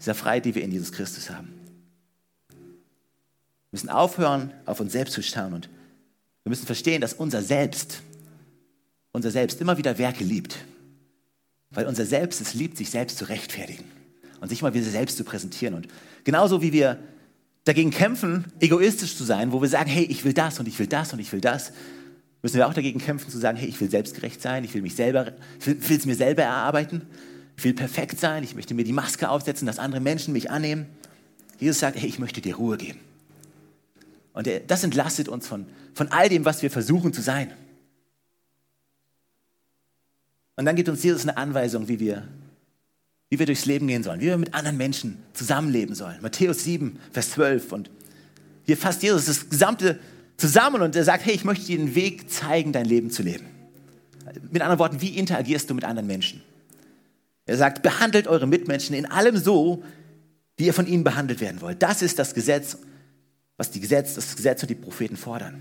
dieser 0.00 0.14
Freiheit, 0.14 0.46
die 0.46 0.54
wir 0.54 0.62
in 0.62 0.72
Jesus 0.72 0.92
Christus 0.92 1.28
haben. 1.28 1.63
Wir 3.74 3.78
müssen 3.78 3.90
aufhören, 3.90 4.52
auf 4.66 4.78
uns 4.78 4.92
selbst 4.92 5.14
zu 5.14 5.22
schauen 5.24 5.52
und 5.52 5.68
wir 6.44 6.50
müssen 6.50 6.64
verstehen, 6.64 7.00
dass 7.00 7.12
unser 7.12 7.42
Selbst, 7.42 8.02
unser 9.10 9.32
Selbst 9.32 9.60
immer 9.60 9.78
wieder 9.78 9.98
Werke 9.98 10.22
liebt. 10.22 10.58
Weil 11.70 11.86
unser 11.86 12.06
Selbst 12.06 12.40
es 12.40 12.54
liebt, 12.54 12.76
sich 12.76 12.90
selbst 12.90 13.18
zu 13.18 13.24
rechtfertigen 13.28 13.82
und 14.40 14.48
sich 14.48 14.62
mal 14.62 14.74
wieder 14.74 14.86
selbst 14.86 15.16
zu 15.16 15.24
präsentieren. 15.24 15.74
Und 15.74 15.88
genauso 16.22 16.62
wie 16.62 16.72
wir 16.72 17.00
dagegen 17.64 17.90
kämpfen, 17.90 18.44
egoistisch 18.60 19.16
zu 19.16 19.24
sein, 19.24 19.50
wo 19.50 19.60
wir 19.60 19.68
sagen, 19.68 19.90
hey, 19.90 20.04
ich 20.04 20.24
will 20.24 20.34
das 20.34 20.60
und 20.60 20.68
ich 20.68 20.78
will 20.78 20.86
das 20.86 21.12
und 21.12 21.18
ich 21.18 21.32
will 21.32 21.40
das, 21.40 21.72
müssen 22.42 22.58
wir 22.58 22.68
auch 22.68 22.74
dagegen 22.74 23.00
kämpfen 23.00 23.28
zu 23.28 23.38
sagen, 23.38 23.58
hey, 23.58 23.68
ich 23.68 23.80
will 23.80 23.90
selbstgerecht 23.90 24.40
sein, 24.40 24.62
ich 24.62 24.72
will 24.74 24.82
mich 24.82 24.94
selber, 24.94 25.32
ich 25.58 25.66
will 25.66 25.96
es 25.98 26.06
mir 26.06 26.14
selber 26.14 26.44
erarbeiten, 26.44 27.02
ich 27.56 27.64
will 27.64 27.74
perfekt 27.74 28.20
sein, 28.20 28.44
ich 28.44 28.54
möchte 28.54 28.72
mir 28.72 28.84
die 28.84 28.92
Maske 28.92 29.28
aufsetzen, 29.28 29.66
dass 29.66 29.80
andere 29.80 30.00
Menschen 30.00 30.32
mich 30.32 30.48
annehmen. 30.48 30.86
Jesus 31.58 31.80
sagt, 31.80 32.00
hey, 32.00 32.08
ich 32.08 32.20
möchte 32.20 32.40
dir 32.40 32.54
Ruhe 32.54 32.76
geben. 32.76 33.00
Und 34.34 34.50
das 34.66 34.84
entlastet 34.84 35.28
uns 35.28 35.46
von, 35.46 35.66
von 35.94 36.08
all 36.08 36.28
dem, 36.28 36.44
was 36.44 36.60
wir 36.60 36.70
versuchen 36.70 37.12
zu 37.12 37.22
sein. 37.22 37.52
Und 40.56 40.66
dann 40.66 40.76
gibt 40.76 40.88
uns 40.88 41.02
Jesus 41.02 41.22
eine 41.22 41.36
Anweisung, 41.36 41.88
wie 41.88 42.00
wir, 42.00 42.28
wie 43.30 43.38
wir 43.38 43.46
durchs 43.46 43.64
Leben 43.64 43.86
gehen 43.86 44.02
sollen, 44.02 44.20
wie 44.20 44.26
wir 44.26 44.36
mit 44.36 44.52
anderen 44.52 44.76
Menschen 44.76 45.22
zusammenleben 45.32 45.94
sollen. 45.94 46.18
Matthäus 46.20 46.64
7, 46.64 46.98
Vers 47.12 47.30
12. 47.30 47.72
Und 47.72 47.90
hier 48.66 48.76
fasst 48.76 49.02
Jesus 49.02 49.26
das 49.26 49.48
Gesamte 49.48 49.98
zusammen 50.36 50.82
und 50.82 50.96
er 50.96 51.04
sagt, 51.04 51.24
hey, 51.24 51.34
ich 51.34 51.44
möchte 51.44 51.66
dir 51.66 51.78
den 51.78 51.94
Weg 51.94 52.28
zeigen, 52.30 52.72
dein 52.72 52.86
Leben 52.86 53.10
zu 53.10 53.22
leben. 53.22 53.46
Mit 54.50 54.62
anderen 54.62 54.80
Worten, 54.80 55.00
wie 55.00 55.16
interagierst 55.16 55.70
du 55.70 55.74
mit 55.74 55.84
anderen 55.84 56.08
Menschen? 56.08 56.42
Er 57.46 57.56
sagt, 57.56 57.82
behandelt 57.82 58.26
eure 58.26 58.48
Mitmenschen 58.48 58.96
in 58.96 59.06
allem 59.06 59.36
so, 59.36 59.84
wie 60.56 60.66
ihr 60.66 60.74
von 60.74 60.86
ihnen 60.86 61.04
behandelt 61.04 61.40
werden 61.40 61.60
wollt. 61.60 61.82
Das 61.82 62.02
ist 62.02 62.18
das 62.18 62.34
Gesetz 62.34 62.78
was 63.56 63.70
die 63.70 63.80
Gesetz, 63.80 64.14
das 64.14 64.36
Gesetz 64.36 64.62
und 64.62 64.68
die 64.68 64.74
Propheten 64.74 65.16
fordern. 65.16 65.60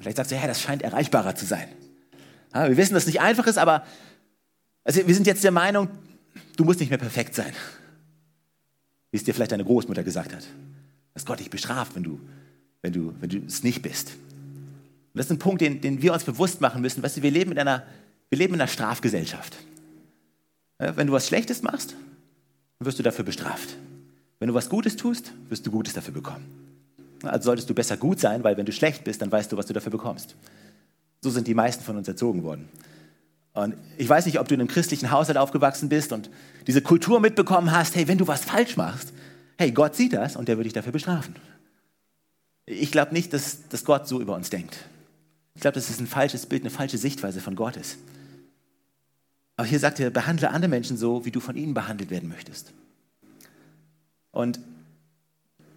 Vielleicht 0.00 0.16
sagst 0.16 0.30
du, 0.30 0.36
ja, 0.36 0.46
das 0.46 0.60
scheint 0.60 0.82
erreichbarer 0.82 1.34
zu 1.34 1.46
sein. 1.46 1.68
Ja, 2.54 2.68
wir 2.68 2.76
wissen, 2.76 2.94
dass 2.94 3.04
es 3.04 3.08
nicht 3.08 3.20
einfach 3.20 3.46
ist, 3.46 3.58
aber 3.58 3.84
also 4.84 5.06
wir 5.06 5.14
sind 5.14 5.26
jetzt 5.26 5.42
der 5.42 5.50
Meinung, 5.50 5.88
du 6.56 6.64
musst 6.64 6.78
nicht 6.80 6.90
mehr 6.90 6.98
perfekt 6.98 7.34
sein. 7.34 7.52
Wie 9.10 9.16
es 9.16 9.24
dir 9.24 9.34
vielleicht 9.34 9.52
deine 9.52 9.64
Großmutter 9.64 10.04
gesagt 10.04 10.32
hat. 10.32 10.46
Dass 11.14 11.26
Gott 11.26 11.40
dich 11.40 11.50
bestraft, 11.50 11.96
wenn 11.96 12.04
du, 12.04 12.20
wenn 12.82 12.92
du, 12.92 13.14
wenn 13.20 13.28
du 13.28 13.38
es 13.46 13.62
nicht 13.62 13.82
bist. 13.82 14.10
Und 14.10 15.18
das 15.18 15.26
ist 15.26 15.32
ein 15.32 15.38
Punkt, 15.38 15.60
den, 15.60 15.80
den 15.80 16.02
wir 16.02 16.12
uns 16.12 16.24
bewusst 16.24 16.60
machen 16.60 16.82
müssen. 16.82 17.02
Weißt 17.02 17.16
du, 17.16 17.22
wir 17.22 17.30
leben 17.30 17.52
in 17.52 17.58
einer, 17.58 17.84
wir 18.28 18.38
leben 18.38 18.54
in 18.54 18.60
einer 18.60 18.68
Strafgesellschaft. 18.68 19.56
Ja, 20.80 20.96
wenn 20.96 21.06
du 21.06 21.12
was 21.12 21.26
Schlechtes 21.26 21.62
machst, 21.62 21.94
wirst 22.78 22.98
du 22.98 23.02
dafür 23.02 23.24
bestraft. 23.24 23.76
Wenn 24.38 24.48
du 24.48 24.54
was 24.54 24.68
Gutes 24.68 24.96
tust, 24.96 25.32
wirst 25.48 25.66
du 25.66 25.70
Gutes 25.70 25.94
dafür 25.94 26.14
bekommen. 26.14 26.65
Also 27.22 27.46
solltest 27.46 27.68
du 27.70 27.74
besser 27.74 27.96
gut 27.96 28.20
sein, 28.20 28.44
weil 28.44 28.56
wenn 28.56 28.66
du 28.66 28.72
schlecht 28.72 29.04
bist, 29.04 29.22
dann 29.22 29.32
weißt 29.32 29.52
du, 29.52 29.56
was 29.56 29.66
du 29.66 29.72
dafür 29.72 29.92
bekommst. 29.92 30.36
So 31.22 31.30
sind 31.30 31.46
die 31.46 31.54
meisten 31.54 31.82
von 31.82 31.96
uns 31.96 32.08
erzogen 32.08 32.42
worden. 32.42 32.68
Und 33.54 33.74
ich 33.96 34.08
weiß 34.08 34.26
nicht, 34.26 34.38
ob 34.38 34.48
du 34.48 34.54
in 34.54 34.60
einem 34.60 34.68
christlichen 34.68 35.10
Haushalt 35.10 35.38
aufgewachsen 35.38 35.88
bist 35.88 36.12
und 36.12 36.28
diese 36.66 36.82
Kultur 36.82 37.20
mitbekommen 37.20 37.72
hast, 37.72 37.96
hey, 37.96 38.06
wenn 38.06 38.18
du 38.18 38.26
was 38.26 38.44
falsch 38.44 38.76
machst, 38.76 39.12
hey, 39.56 39.72
Gott 39.72 39.96
sieht 39.96 40.12
das 40.12 40.36
und 40.36 40.46
der 40.46 40.58
wird 40.58 40.66
dich 40.66 40.74
dafür 40.74 40.92
bestrafen. 40.92 41.34
Ich 42.66 42.92
glaube 42.92 43.14
nicht, 43.14 43.32
dass, 43.32 43.66
dass 43.68 43.84
Gott 43.84 44.06
so 44.06 44.20
über 44.20 44.34
uns 44.34 44.50
denkt. 44.50 44.76
Ich 45.54 45.62
glaube, 45.62 45.76
das 45.76 45.88
ist 45.88 46.00
ein 46.00 46.06
falsches 46.06 46.44
Bild, 46.44 46.62
eine 46.62 46.70
falsche 46.70 46.98
Sichtweise 46.98 47.40
von 47.40 47.56
Gott 47.56 47.76
ist. 47.76 47.96
Aber 49.56 49.66
hier 49.66 49.78
sagt 49.78 50.00
er, 50.00 50.10
behandle 50.10 50.50
andere 50.50 50.68
Menschen 50.68 50.98
so, 50.98 51.24
wie 51.24 51.30
du 51.30 51.40
von 51.40 51.56
ihnen 51.56 51.72
behandelt 51.72 52.10
werden 52.10 52.28
möchtest. 52.28 52.74
Und 54.32 54.60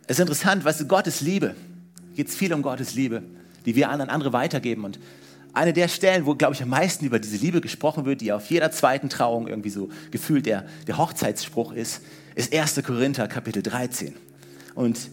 es 0.09 0.17
ist 0.17 0.21
interessant, 0.21 0.65
weißt 0.65 0.79
du, 0.79 0.87
Gottes 0.87 1.21
Liebe, 1.21 1.55
geht 2.15 2.29
es 2.29 2.35
viel 2.35 2.51
um 2.51 2.63
Gottes 2.63 2.95
Liebe, 2.95 3.21
die 3.67 3.75
wir 3.75 3.91
an 3.91 4.01
andere 4.01 4.33
weitergeben. 4.33 4.83
Und 4.83 4.99
eine 5.53 5.71
der 5.71 5.87
Stellen, 5.87 6.25
wo, 6.25 6.33
glaube 6.33 6.55
ich, 6.55 6.63
am 6.63 6.69
meisten 6.69 7.05
über 7.05 7.19
diese 7.19 7.37
Liebe 7.37 7.61
gesprochen 7.61 8.05
wird, 8.05 8.21
die 8.21 8.33
auf 8.33 8.49
jeder 8.49 8.71
zweiten 8.71 9.09
Trauung 9.09 9.47
irgendwie 9.47 9.69
so 9.69 9.89
gefühlt 10.09 10.47
der, 10.47 10.65
der 10.87 10.97
Hochzeitsspruch 10.97 11.73
ist, 11.73 12.01
ist 12.33 12.51
1. 12.51 12.81
Korinther 12.83 13.27
Kapitel 13.27 13.61
13. 13.61 14.15
Und 14.73 15.11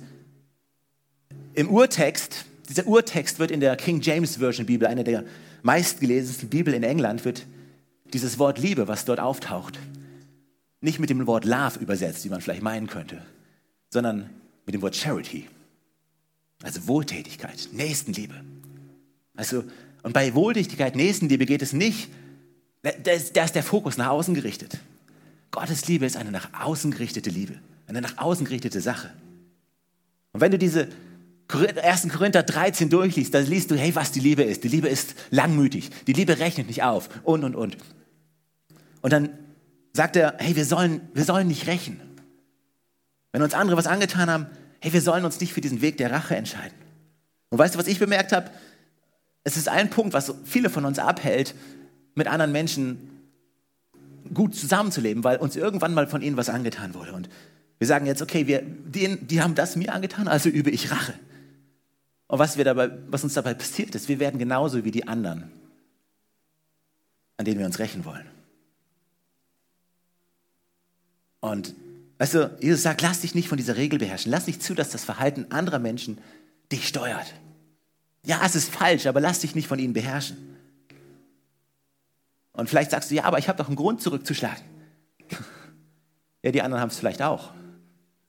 im 1.52 1.68
Urtext, 1.68 2.46
dieser 2.70 2.86
Urtext 2.86 3.38
wird 3.38 3.50
in 3.50 3.60
der 3.60 3.76
King 3.76 4.00
James 4.00 4.36
Version 4.38 4.64
Bibel, 4.64 4.88
einer 4.88 5.04
der 5.04 5.24
meistgelesensten 5.60 6.48
Bibel 6.48 6.72
in 6.72 6.82
England, 6.82 7.26
wird 7.26 7.44
dieses 8.14 8.38
Wort 8.38 8.58
Liebe, 8.58 8.88
was 8.88 9.04
dort 9.04 9.20
auftaucht, 9.20 9.78
nicht 10.80 11.00
mit 11.00 11.10
dem 11.10 11.26
Wort 11.26 11.44
Love 11.44 11.80
übersetzt, 11.80 12.24
wie 12.24 12.30
man 12.30 12.40
vielleicht 12.40 12.62
meinen 12.62 12.86
könnte, 12.86 13.20
sondern 13.90 14.30
mit 14.66 14.74
dem 14.74 14.82
Wort 14.82 14.96
Charity. 14.96 15.46
Also 16.62 16.86
Wohltätigkeit, 16.86 17.68
Nächstenliebe. 17.72 18.34
Also, 19.36 19.64
und 20.02 20.12
bei 20.12 20.34
Wohltätigkeit, 20.34 20.96
Nächstenliebe 20.96 21.46
geht 21.46 21.62
es 21.62 21.72
nicht, 21.72 22.08
da 22.82 23.12
ist, 23.12 23.36
da 23.36 23.44
ist 23.44 23.54
der 23.54 23.62
Fokus 23.62 23.96
nach 23.96 24.08
außen 24.08 24.34
gerichtet. 24.34 24.78
Gottes 25.50 25.86
Liebe 25.88 26.06
ist 26.06 26.16
eine 26.16 26.30
nach 26.30 26.48
außen 26.52 26.90
gerichtete 26.90 27.30
Liebe, 27.30 27.54
eine 27.86 28.00
nach 28.00 28.18
außen 28.18 28.44
gerichtete 28.44 28.80
Sache. 28.80 29.12
Und 30.32 30.40
wenn 30.40 30.50
du 30.52 30.58
diese 30.58 30.88
1. 31.48 32.08
Korinther 32.08 32.42
13 32.42 32.90
durchliest, 32.90 33.32
dann 33.34 33.46
liest 33.46 33.70
du, 33.70 33.76
hey, 33.76 33.94
was 33.94 34.12
die 34.12 34.20
Liebe 34.20 34.42
ist. 34.42 34.64
Die 34.64 34.68
Liebe 34.68 34.88
ist 34.88 35.14
langmütig, 35.30 35.90
die 36.06 36.12
Liebe 36.12 36.38
rechnet 36.38 36.66
nicht 36.66 36.82
auf 36.82 37.08
und, 37.24 37.44
und, 37.44 37.54
und. 37.54 37.76
Und 39.02 39.12
dann 39.12 39.30
sagt 39.92 40.16
er, 40.16 40.34
hey, 40.38 40.56
wir 40.56 40.64
sollen, 40.64 41.00
wir 41.14 41.24
sollen 41.24 41.48
nicht 41.48 41.66
rächen. 41.66 42.00
Wenn 43.36 43.42
uns 43.42 43.52
andere 43.52 43.76
was 43.76 43.86
angetan 43.86 44.30
haben, 44.30 44.46
hey, 44.80 44.94
wir 44.94 45.02
sollen 45.02 45.26
uns 45.26 45.38
nicht 45.40 45.52
für 45.52 45.60
diesen 45.60 45.82
Weg 45.82 45.98
der 45.98 46.10
Rache 46.10 46.34
entscheiden. 46.34 46.72
Und 47.50 47.58
weißt 47.58 47.74
du, 47.74 47.78
was 47.78 47.86
ich 47.86 47.98
bemerkt 47.98 48.32
habe? 48.32 48.50
Es 49.44 49.58
ist 49.58 49.68
ein 49.68 49.90
Punkt, 49.90 50.14
was 50.14 50.32
viele 50.46 50.70
von 50.70 50.86
uns 50.86 50.98
abhält, 50.98 51.54
mit 52.14 52.28
anderen 52.28 52.50
Menschen 52.50 53.10
gut 54.32 54.54
zusammenzuleben, 54.54 55.22
weil 55.22 55.36
uns 55.36 55.54
irgendwann 55.54 55.92
mal 55.92 56.06
von 56.06 56.22
ihnen 56.22 56.38
was 56.38 56.48
angetan 56.48 56.94
wurde. 56.94 57.12
Und 57.12 57.28
wir 57.78 57.86
sagen 57.86 58.06
jetzt, 58.06 58.22
okay, 58.22 58.46
wir, 58.46 58.62
die, 58.62 59.18
die 59.18 59.42
haben 59.42 59.54
das 59.54 59.76
mir 59.76 59.92
angetan, 59.92 60.28
also 60.28 60.48
übe 60.48 60.70
ich 60.70 60.90
Rache. 60.90 61.12
Und 62.28 62.38
was, 62.38 62.56
wir 62.56 62.64
dabei, 62.64 62.90
was 63.08 63.22
uns 63.22 63.34
dabei 63.34 63.52
passiert 63.52 63.94
ist, 63.94 64.08
wir 64.08 64.18
werden 64.18 64.38
genauso 64.38 64.82
wie 64.82 64.92
die 64.92 65.06
anderen, 65.06 65.52
an 67.36 67.44
denen 67.44 67.58
wir 67.58 67.66
uns 67.66 67.78
rächen 67.80 68.06
wollen. 68.06 68.24
Und 71.40 71.74
Du, 72.18 72.56
Jesus 72.60 72.82
sagt, 72.82 73.02
lass 73.02 73.20
dich 73.20 73.34
nicht 73.34 73.48
von 73.48 73.58
dieser 73.58 73.76
Regel 73.76 73.98
beherrschen. 73.98 74.30
Lass 74.30 74.46
nicht 74.46 74.62
zu, 74.62 74.74
dass 74.74 74.90
das 74.90 75.04
Verhalten 75.04 75.46
anderer 75.50 75.78
Menschen 75.78 76.18
dich 76.72 76.88
steuert. 76.88 77.34
Ja, 78.24 78.40
es 78.44 78.54
ist 78.56 78.70
falsch, 78.70 79.06
aber 79.06 79.20
lass 79.20 79.40
dich 79.40 79.54
nicht 79.54 79.68
von 79.68 79.78
ihnen 79.78 79.92
beherrschen. 79.92 80.36
Und 82.52 82.70
vielleicht 82.70 82.90
sagst 82.90 83.10
du, 83.10 83.14
ja, 83.14 83.24
aber 83.24 83.38
ich 83.38 83.48
habe 83.48 83.58
doch 83.58 83.68
einen 83.68 83.76
Grund 83.76 84.00
zurückzuschlagen. 84.02 84.64
Ja, 86.42 86.52
die 86.52 86.62
anderen 86.62 86.80
haben 86.80 86.90
es 86.90 86.98
vielleicht 86.98 87.22
auch. 87.22 87.52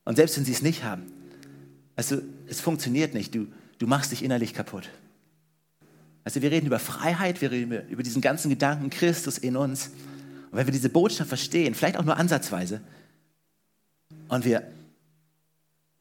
Und 0.04 0.16
selbst 0.16 0.38
wenn 0.38 0.46
sie 0.46 0.52
es 0.52 0.64
nicht 0.64 0.84
haben, 0.84 1.04
also 1.96 2.20
es 2.48 2.62
funktioniert 2.62 3.14
nicht. 3.14 3.36
Du, 3.36 3.46
du 3.78 3.86
machst 3.86 4.12
dich 4.12 4.24
innerlich 4.24 4.56
kaputt. 4.56 4.90
Also 6.24 6.42
wir 6.42 6.50
reden 6.50 6.66
über 6.66 6.80
Freiheit, 6.80 7.42
wir 7.42 7.52
reden 7.52 7.88
über 7.90 8.02
diesen 8.02 8.24
ganzen 8.24 8.50
Gedanken 8.50 8.90
Christus 8.90 9.38
in 9.38 9.56
uns. 9.56 9.92
Und 10.50 10.58
wenn 10.58 10.66
wir 10.66 10.72
diese 10.72 10.90
Botschaft 10.90 11.30
verstehen, 11.30 11.76
vielleicht 11.76 11.98
auch 11.98 12.06
nur 12.06 12.18
ansatzweise, 12.18 12.82
und 14.30 14.46
wir 14.46 14.64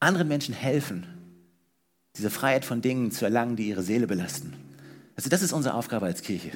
anderen 0.01 0.29
Menschen 0.29 0.55
helfen, 0.55 1.07
diese 2.17 2.31
Freiheit 2.31 2.65
von 2.65 2.83
Dingen 2.83 3.11
zu 3.11 3.25
erlangen, 3.25 3.57
die 3.57 3.69
ihre 3.69 3.83
Seele 3.83 4.07
belasten. 4.07 4.55
Also 5.17 5.31
das 5.31 5.43
ist 5.43 5.53
unsere 5.53 5.75
Aufgabe 5.75 6.07
als 6.07 6.23
Kirche. 6.23 6.53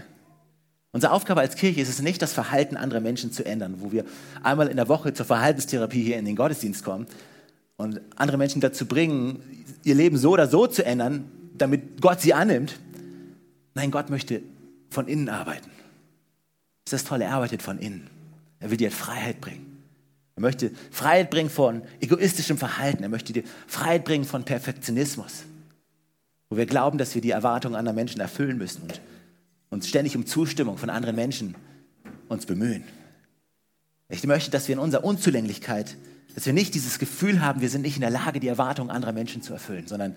Unsere 0.92 1.12
Aufgabe 1.12 1.40
als 1.40 1.54
Kirche 1.54 1.80
ist 1.80 1.88
es 1.88 2.02
nicht, 2.02 2.20
das 2.20 2.32
Verhalten 2.32 2.76
anderer 2.76 3.00
Menschen 3.00 3.32
zu 3.32 3.44
ändern, 3.44 3.76
wo 3.78 3.92
wir 3.92 4.04
einmal 4.42 4.68
in 4.68 4.76
der 4.76 4.88
Woche 4.88 5.14
zur 5.14 5.26
Verhaltenstherapie 5.26 6.02
hier 6.02 6.18
in 6.18 6.24
den 6.24 6.36
Gottesdienst 6.36 6.84
kommen 6.84 7.06
und 7.76 8.00
andere 8.16 8.38
Menschen 8.38 8.60
dazu 8.60 8.86
bringen, 8.86 9.42
ihr 9.84 9.94
Leben 9.94 10.16
so 10.18 10.30
oder 10.32 10.48
so 10.48 10.66
zu 10.66 10.84
ändern, 10.84 11.30
damit 11.56 12.00
Gott 12.00 12.20
sie 12.20 12.34
annimmt. 12.34 12.78
Nein, 13.74 13.90
Gott 13.90 14.10
möchte 14.10 14.42
von 14.90 15.06
innen 15.06 15.28
arbeiten. 15.28 15.70
Das 16.84 16.92
ist 16.92 17.04
das 17.04 17.08
Tolle, 17.08 17.24
er 17.24 17.34
arbeitet 17.34 17.62
von 17.62 17.78
innen. 17.78 18.10
Er 18.58 18.70
will 18.70 18.76
dir 18.76 18.90
Freiheit 18.90 19.40
bringen. 19.40 19.69
Er 20.40 20.48
möchte 20.48 20.70
Freiheit 20.90 21.28
bringen 21.28 21.50
von 21.50 21.82
egoistischem 22.00 22.56
Verhalten. 22.56 23.02
Er 23.02 23.10
möchte 23.10 23.34
dir 23.34 23.44
Freiheit 23.66 24.06
bringen 24.06 24.24
von 24.24 24.42
Perfektionismus, 24.42 25.44
wo 26.48 26.56
wir 26.56 26.64
glauben, 26.64 26.96
dass 26.96 27.14
wir 27.14 27.20
die 27.20 27.30
Erwartungen 27.30 27.76
anderer 27.76 27.94
Menschen 27.94 28.22
erfüllen 28.22 28.56
müssen 28.56 28.80
und 28.84 29.02
uns 29.68 29.86
ständig 29.86 30.16
um 30.16 30.24
Zustimmung 30.24 30.78
von 30.78 30.88
anderen 30.88 31.14
Menschen 31.14 31.56
uns 32.28 32.46
bemühen. 32.46 32.84
Ich 34.08 34.24
möchte, 34.24 34.50
dass 34.50 34.66
wir 34.66 34.72
in 34.72 34.78
unserer 34.78 35.04
Unzulänglichkeit, 35.04 35.98
dass 36.34 36.46
wir 36.46 36.54
nicht 36.54 36.74
dieses 36.74 36.98
Gefühl 36.98 37.42
haben, 37.42 37.60
wir 37.60 37.68
sind 37.68 37.82
nicht 37.82 37.96
in 37.96 38.00
der 38.00 38.08
Lage, 38.08 38.40
die 38.40 38.48
Erwartungen 38.48 38.90
anderer 38.90 39.12
Menschen 39.12 39.42
zu 39.42 39.52
erfüllen, 39.52 39.88
sondern 39.88 40.16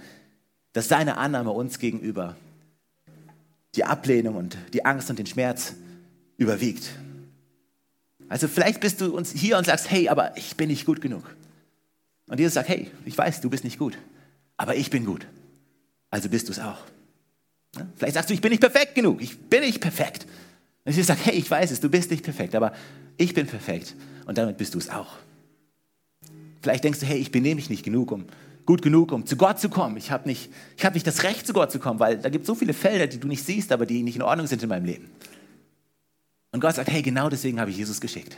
dass 0.71 0.87
seine 0.87 1.17
Annahme 1.17 1.51
uns 1.51 1.79
gegenüber 1.79 2.37
die 3.75 3.83
Ablehnung 3.83 4.37
und 4.37 4.57
die 4.71 4.85
Angst 4.85 5.09
und 5.09 5.19
den 5.19 5.25
Schmerz 5.25 5.73
überwiegt. 6.37 6.93
Also 8.33 8.47
vielleicht 8.47 8.79
bist 8.79 8.99
du 8.99 9.15
uns 9.15 9.31
hier 9.31 9.59
und 9.59 9.65
sagst, 9.67 9.91
hey, 9.91 10.09
aber 10.09 10.35
ich 10.35 10.57
bin 10.57 10.69
nicht 10.69 10.87
gut 10.87 11.01
genug. 11.01 11.23
Und 12.27 12.39
Jesus 12.39 12.55
sagt, 12.55 12.67
hey, 12.67 12.89
ich 13.05 13.15
weiß, 13.15 13.41
du 13.41 13.49
bist 13.51 13.63
nicht 13.63 13.77
gut, 13.77 13.95
aber 14.57 14.75
ich 14.75 14.89
bin 14.89 15.05
gut. 15.05 15.27
Also 16.09 16.29
bist 16.29 16.47
du 16.47 16.51
es 16.51 16.57
auch. 16.57 16.79
Vielleicht 17.95 18.15
sagst 18.15 18.31
du, 18.31 18.33
ich 18.33 18.41
bin 18.41 18.49
nicht 18.49 18.59
perfekt 18.59 18.95
genug, 18.95 19.21
ich 19.21 19.39
bin 19.39 19.61
nicht 19.61 19.81
perfekt. 19.81 20.25
Und 20.83 20.93
Jesus 20.93 21.05
sagt, 21.05 21.27
hey, 21.27 21.35
ich 21.35 21.51
weiß 21.51 21.69
es, 21.69 21.79
du 21.79 21.91
bist 21.91 22.09
nicht 22.09 22.23
perfekt, 22.23 22.55
aber 22.55 22.73
ich 23.17 23.35
bin 23.35 23.45
perfekt 23.45 23.93
und 24.25 24.35
damit 24.35 24.57
bist 24.57 24.73
du 24.73 24.79
es 24.79 24.89
auch. 24.89 25.17
Vielleicht 26.63 26.85
denkst 26.85 27.01
du, 27.01 27.05
hey, 27.05 27.19
ich 27.19 27.31
benehme 27.31 27.57
mich 27.57 27.69
nicht 27.69 27.83
genug, 27.83 28.11
um 28.11 28.25
gut 28.65 28.81
genug, 28.81 29.11
um 29.11 29.27
zu 29.27 29.37
Gott 29.37 29.59
zu 29.59 29.69
kommen. 29.69 29.95
Ich 29.95 30.09
habe 30.09 30.27
nicht, 30.27 30.51
hab 30.83 30.95
nicht 30.95 31.05
das 31.05 31.21
Recht, 31.21 31.45
zu 31.45 31.53
Gott 31.53 31.71
zu 31.71 31.77
kommen, 31.77 31.99
weil 31.99 32.17
da 32.17 32.29
gibt 32.29 32.45
es 32.45 32.47
so 32.47 32.55
viele 32.55 32.73
Felder, 32.73 33.05
die 33.05 33.19
du 33.19 33.27
nicht 33.27 33.45
siehst, 33.45 33.71
aber 33.71 33.85
die 33.85 34.01
nicht 34.01 34.15
in 34.15 34.23
Ordnung 34.23 34.47
sind 34.47 34.63
in 34.63 34.69
meinem 34.69 34.85
Leben. 34.85 35.11
Und 36.53 36.59
Gott 36.59 36.75
sagt, 36.75 36.89
hey, 36.89 37.01
genau 37.01 37.29
deswegen 37.29 37.59
habe 37.59 37.71
ich 37.71 37.77
Jesus 37.77 37.99
geschickt. 37.99 38.37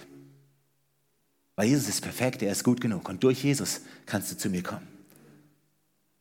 Weil 1.57 1.67
Jesus 1.67 1.89
ist 1.89 2.01
perfekt, 2.01 2.41
er 2.41 2.51
ist 2.51 2.63
gut 2.63 2.81
genug. 2.81 3.07
Und 3.09 3.21
durch 3.23 3.43
Jesus 3.43 3.81
kannst 4.05 4.31
du 4.31 4.37
zu 4.37 4.49
mir 4.49 4.63
kommen. 4.63 4.87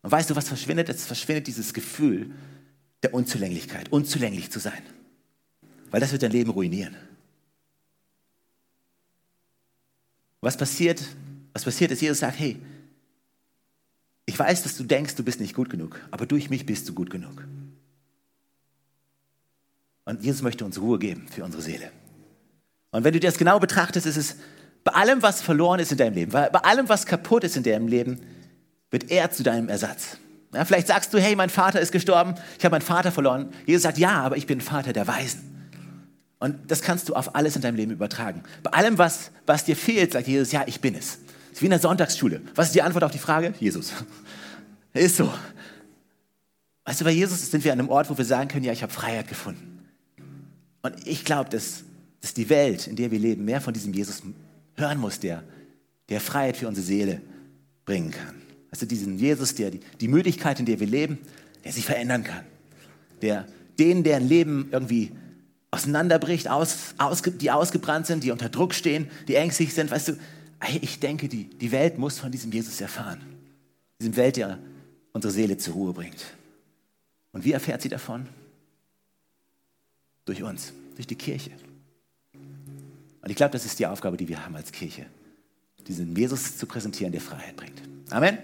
Und 0.02 0.11
weißt 0.11 0.28
du, 0.28 0.37
was 0.37 0.48
verschwindet? 0.48 0.88
Es 0.88 1.07
verschwindet 1.07 1.46
dieses 1.46 1.72
Gefühl 1.72 2.33
der 3.04 3.14
Unzulänglichkeit, 3.14 3.92
unzulänglich 3.92 4.50
zu 4.50 4.59
sein. 4.59 4.83
Weil 5.90 6.00
das 6.00 6.11
wird 6.11 6.24
dein 6.24 6.33
Leben 6.33 6.50
ruinieren. 6.50 6.96
Was 10.40 10.57
passiert, 10.57 11.00
was 11.52 11.64
passiert 11.64 11.92
ist, 11.92 12.02
Jesus 12.02 12.18
sagt, 12.18 12.38
hey, 12.38 12.61
ich 14.26 14.38
weiß, 14.38 14.64
dass 14.64 14.76
du 14.76 14.83
denkst, 14.83 15.14
du 15.14 15.22
bist 15.22 15.40
nicht 15.40 15.54
gut 15.54 15.70
genug, 15.70 16.00
aber 16.11 16.26
durch 16.26 16.50
mich 16.50 16.66
bist 16.66 16.88
du 16.88 16.94
gut 16.94 17.11
genug. 17.11 17.44
Und 20.04 20.22
Jesus 20.22 20.42
möchte 20.42 20.64
uns 20.64 20.80
Ruhe 20.80 20.98
geben 20.98 21.26
für 21.30 21.44
unsere 21.44 21.62
Seele. 21.62 21.90
Und 22.90 23.04
wenn 23.04 23.12
du 23.12 23.20
das 23.20 23.38
genau 23.38 23.58
betrachtest, 23.58 24.06
ist 24.06 24.16
es 24.16 24.36
bei 24.84 24.92
allem, 24.92 25.22
was 25.22 25.40
verloren 25.40 25.80
ist 25.80 25.90
in 25.92 25.98
deinem 25.98 26.14
Leben, 26.14 26.30
bei 26.30 26.48
allem, 26.48 26.88
was 26.88 27.06
kaputt 27.06 27.44
ist 27.44 27.56
in 27.56 27.62
deinem 27.62 27.88
Leben, 27.88 28.20
wird 28.90 29.10
er 29.10 29.30
zu 29.30 29.42
deinem 29.42 29.68
Ersatz. 29.68 30.18
Ja, 30.52 30.64
vielleicht 30.64 30.86
sagst 30.86 31.12
du, 31.12 31.18
hey, 31.18 31.34
mein 31.34 31.50
Vater 31.50 31.80
ist 31.80 31.90
gestorben, 31.90 32.34
ich 32.58 32.64
habe 32.64 32.74
meinen 32.74 32.82
Vater 32.82 33.10
verloren. 33.10 33.48
Jesus 33.66 33.82
sagt, 33.82 33.98
ja, 33.98 34.22
aber 34.22 34.36
ich 34.36 34.46
bin 34.46 34.60
Vater 34.60 34.92
der 34.92 35.08
Weisen. 35.08 35.50
Und 36.38 36.70
das 36.70 36.82
kannst 36.82 37.08
du 37.08 37.14
auf 37.14 37.34
alles 37.34 37.56
in 37.56 37.62
deinem 37.62 37.76
Leben 37.76 37.90
übertragen. 37.90 38.42
Bei 38.62 38.70
allem, 38.72 38.98
was, 38.98 39.30
was 39.46 39.64
dir 39.64 39.74
fehlt, 39.74 40.12
sagt 40.12 40.28
Jesus, 40.28 40.52
ja, 40.52 40.62
ich 40.66 40.80
bin 40.80 40.94
es. 40.94 41.18
Es 41.50 41.58
ist 41.58 41.62
wie 41.62 41.66
in 41.66 41.70
der 41.70 41.80
Sonntagsschule. 41.80 42.42
Was 42.54 42.66
ist 42.66 42.74
die 42.74 42.82
Antwort 42.82 43.04
auf 43.04 43.10
die 43.10 43.18
Frage? 43.18 43.54
Jesus. 43.58 43.92
Ist 44.92 45.16
so. 45.16 45.32
Weißt 46.84 47.00
du, 47.00 47.04
bei 47.04 47.10
Jesus 47.10 47.50
sind 47.50 47.64
wir 47.64 47.72
an 47.72 47.80
einem 47.80 47.88
Ort, 47.88 48.08
wo 48.10 48.16
wir 48.16 48.24
sagen 48.24 48.48
können, 48.48 48.64
ja, 48.64 48.72
ich 48.72 48.82
habe 48.82 48.92
Freiheit 48.92 49.26
gefunden. 49.26 49.73
Und 50.84 51.06
ich 51.06 51.24
glaube, 51.24 51.48
dass, 51.48 51.82
dass 52.20 52.34
die 52.34 52.50
Welt, 52.50 52.86
in 52.86 52.94
der 52.94 53.10
wir 53.10 53.18
leben, 53.18 53.46
mehr 53.46 53.62
von 53.62 53.72
diesem 53.72 53.94
Jesus 53.94 54.22
hören 54.76 54.98
muss, 54.98 55.18
der, 55.18 55.42
der 56.10 56.20
Freiheit 56.20 56.58
für 56.58 56.68
unsere 56.68 56.86
Seele 56.86 57.22
bringen 57.86 58.10
kann. 58.10 58.34
Also 58.70 58.84
diesen 58.84 59.18
Jesus, 59.18 59.54
der 59.54 59.70
die, 59.70 59.80
die 59.98 60.08
Möglichkeit, 60.08 60.60
in 60.60 60.66
der 60.66 60.78
wir 60.78 60.86
leben, 60.86 61.18
der 61.64 61.72
sich 61.72 61.86
verändern 61.86 62.22
kann. 62.22 62.44
Der 63.22 63.46
denen, 63.78 64.04
deren 64.04 64.28
Leben 64.28 64.68
irgendwie 64.72 65.12
auseinanderbricht, 65.70 66.48
aus, 66.48 66.94
aus, 66.98 67.22
die 67.22 67.50
ausgebrannt 67.50 68.06
sind, 68.06 68.22
die 68.22 68.30
unter 68.30 68.50
Druck 68.50 68.74
stehen, 68.74 69.08
die 69.26 69.36
ängstlich 69.36 69.72
sind, 69.72 69.90
weißt 69.90 70.08
du, 70.08 70.12
ich 70.82 71.00
denke, 71.00 71.28
die, 71.28 71.44
die 71.44 71.72
Welt 71.72 71.96
muss 71.96 72.18
von 72.18 72.30
diesem 72.30 72.52
Jesus 72.52 72.78
erfahren. 72.82 73.22
Diesem 74.00 74.16
Welt, 74.16 74.36
der 74.36 74.58
unsere 75.14 75.32
Seele 75.32 75.56
zur 75.56 75.72
Ruhe 75.72 75.94
bringt. 75.94 76.26
Und 77.32 77.46
wie 77.46 77.52
erfährt 77.52 77.80
sie 77.80 77.88
davon? 77.88 78.28
Durch 80.24 80.42
uns, 80.42 80.72
durch 80.94 81.06
die 81.06 81.16
Kirche. 81.16 81.50
Und 82.32 83.30
ich 83.30 83.37
glaube, 83.37 83.52
das 83.52 83.64
ist 83.64 83.78
die 83.78 83.87
Aufgabe, 83.87 84.16
die 84.16 84.28
wir 84.28 84.44
haben 84.44 84.54
als 84.56 84.70
Kirche, 84.70 85.06
diesen 85.87 86.14
Jesus 86.14 86.58
zu 86.58 86.66
präsentieren, 86.66 87.12
der 87.12 87.20
Freiheit 87.20 87.56
bringt. 87.56 87.82
Amen. 88.10 88.38